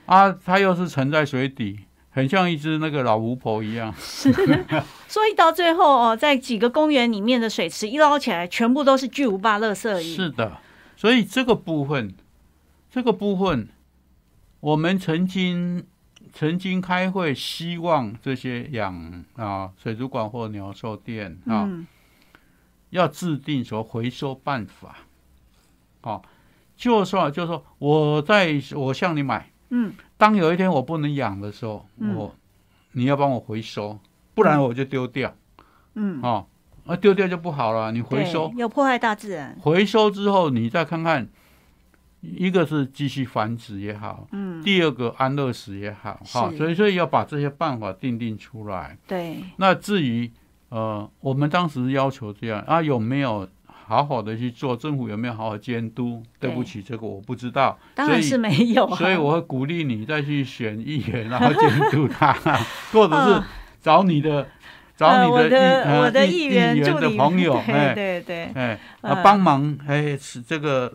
[0.08, 1.80] 啊，它又是沉在水底，
[2.12, 4.32] 很像一只那个老巫婆一样，是
[5.08, 10.16] 所以到最后哦，在几个公园里面的水池一捞起来，全部都是巨无霸垃圾鱼。
[10.16, 10.58] 是的，
[10.96, 12.14] 所以这个部分，
[12.90, 13.70] 这个部分，
[14.60, 15.86] 我们曾经
[16.34, 21.88] 曾经开会，希望这些养啊水族馆或鸟兽店啊，嗯，
[22.90, 24.98] 要制定说回收办法。
[26.02, 26.24] 好、
[26.78, 32.36] 就说就说我在我向你买，嗯，当有一天我不能养的时候，嗯我
[32.92, 33.98] 你要帮我回收，
[34.36, 35.34] 不然我就丢掉。
[35.94, 36.46] 嗯，哦，
[36.84, 39.58] 那丢掉就不好了，你回收对，有破坏大自然。
[39.62, 41.26] 回收之后，你再看看
[42.20, 48.98] 一个是继续繁殖也好，嗯，第二个安乐死也好，哈，是所以所以要把这些办法定定出来。
[49.08, 50.30] 对，那至于
[50.68, 53.48] 呃，我们当时要求这样啊，有没有
[53.90, 54.78] 好好的去做？
[54.78, 56.22] 政府有没有好好监督？
[56.40, 57.76] 对对不起，这个我不知道。
[57.96, 62.32] 当然是没有、啊，所以我会鼓励你再去选议员，然后监督他，
[62.94, 63.44] 或者是
[63.82, 64.48] 找你的、
[64.96, 68.80] 找你的我的议议员助的朋友， 对哎对对，哎，
[69.24, 70.94] 帮忙哎，是这个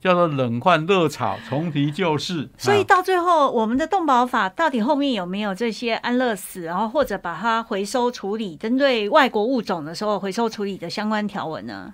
[0.00, 2.48] 叫做冷换热炒，重提旧事。
[2.54, 11.92] 啊所以到最后，我们的动保法到底后面有没有这些安乐死，然后或者把它回收处理，针对外国物种的时候回收处理的相关条文呢？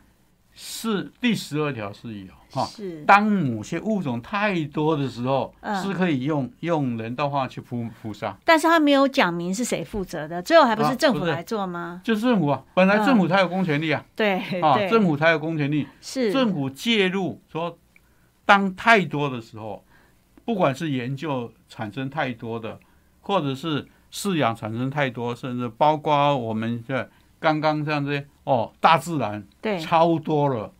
[0.60, 2.64] 是第十二条是有哈。
[2.64, 5.80] 是，当某些物种太多的时候，嗯。
[5.80, 8.36] 是可以用用人道化去扑扑杀。
[8.44, 12.00] 但是他没有讲明是谁负责的，最后还不是政府来做吗？
[12.02, 16.32] 就是政府啊，本来政府才有公权力啊，对啊，政府才有公权力，是。
[16.32, 17.78] 政府介入说，
[18.44, 19.84] 当太多的时候，
[20.44, 22.80] 不管是研究产生太多的，
[23.20, 27.08] 或者是饲养产生太多，甚至包括我们这
[27.40, 29.78] 刚刚这样子哦，大自然对。
[29.78, 30.72] 超多了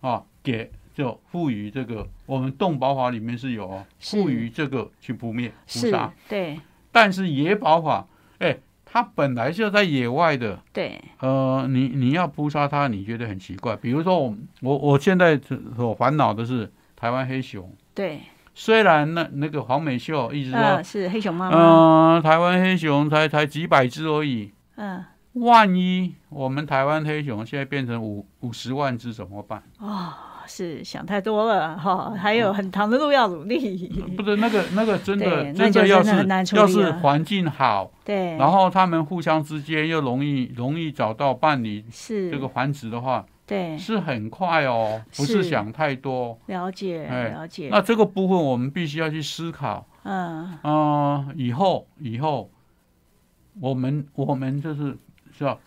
[0.00, 6.60] 啊，给就赋予这个我们动保法里面是有哦赋予这个去扑灭扑是杀，，对。
[6.90, 8.06] 但是野保法，
[8.38, 11.00] 哎，它本来就在野外的，对。
[11.20, 13.74] 呃，你你要扑杀它，你觉得很奇怪。
[13.76, 15.40] 比如说我我我现在
[15.74, 18.20] 所烦恼的是台湾黑熊，对，
[18.52, 25.02] 虽然那那个黄美秀一直说，呃，是黑熊妈妈，嗯、台湾黑熊才才几百只而已，嗯，
[25.34, 29.62] 万一我们台湾黑熊现在变成五五十万只怎么办？
[29.78, 30.12] 哦，
[30.46, 42.30] 是想太多了哈，还有很长的路要努力， 不是那个那个真的那就真的要是要是环境好，对，然后他们互相之间又容易容易找到伴侣是。
[42.30, 46.38] 这个繁殖的话，对，是很快哦，不是是想太多。
[46.46, 52.50] 了解哎了解，那这个部分我们必须要去思考，嗯，嗯、以后以后，
[53.60, 54.96] 我们我们就是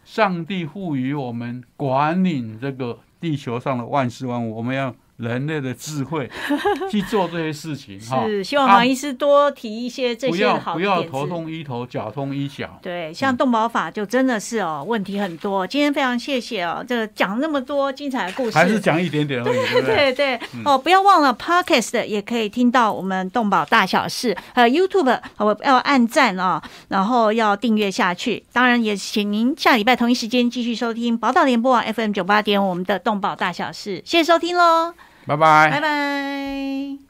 [0.03, 6.29] 上帝赋予我们管理这个地球上的万事万物，我们要人类的智慧
[6.91, 11.29] 去做这些事情哈，是希望啊黄医师多提一些这不要些好不要头的点子。
[11.29, 12.77] 痛医头，脚痛医脚。
[12.81, 15.65] 对，像动保法就真的是哦，问题很多。
[15.65, 19.95] 今天非常谢谢哦，这个讲那么多精彩的故事，还是讲一点点而已，对不对？
[20.13, 28.43] 对对哦，不要忘了 Podcast 也可以听到我们动保大小事，呃，YouTube 我要按赞啊、然后要订阅下去。
[28.51, 34.93] 当然也请您下礼拜同一时间继续收听宝岛联播网 FM 九八点我们的动保大小事，谢谢收听喽，
[35.25, 37.05] 拜拜拜拜。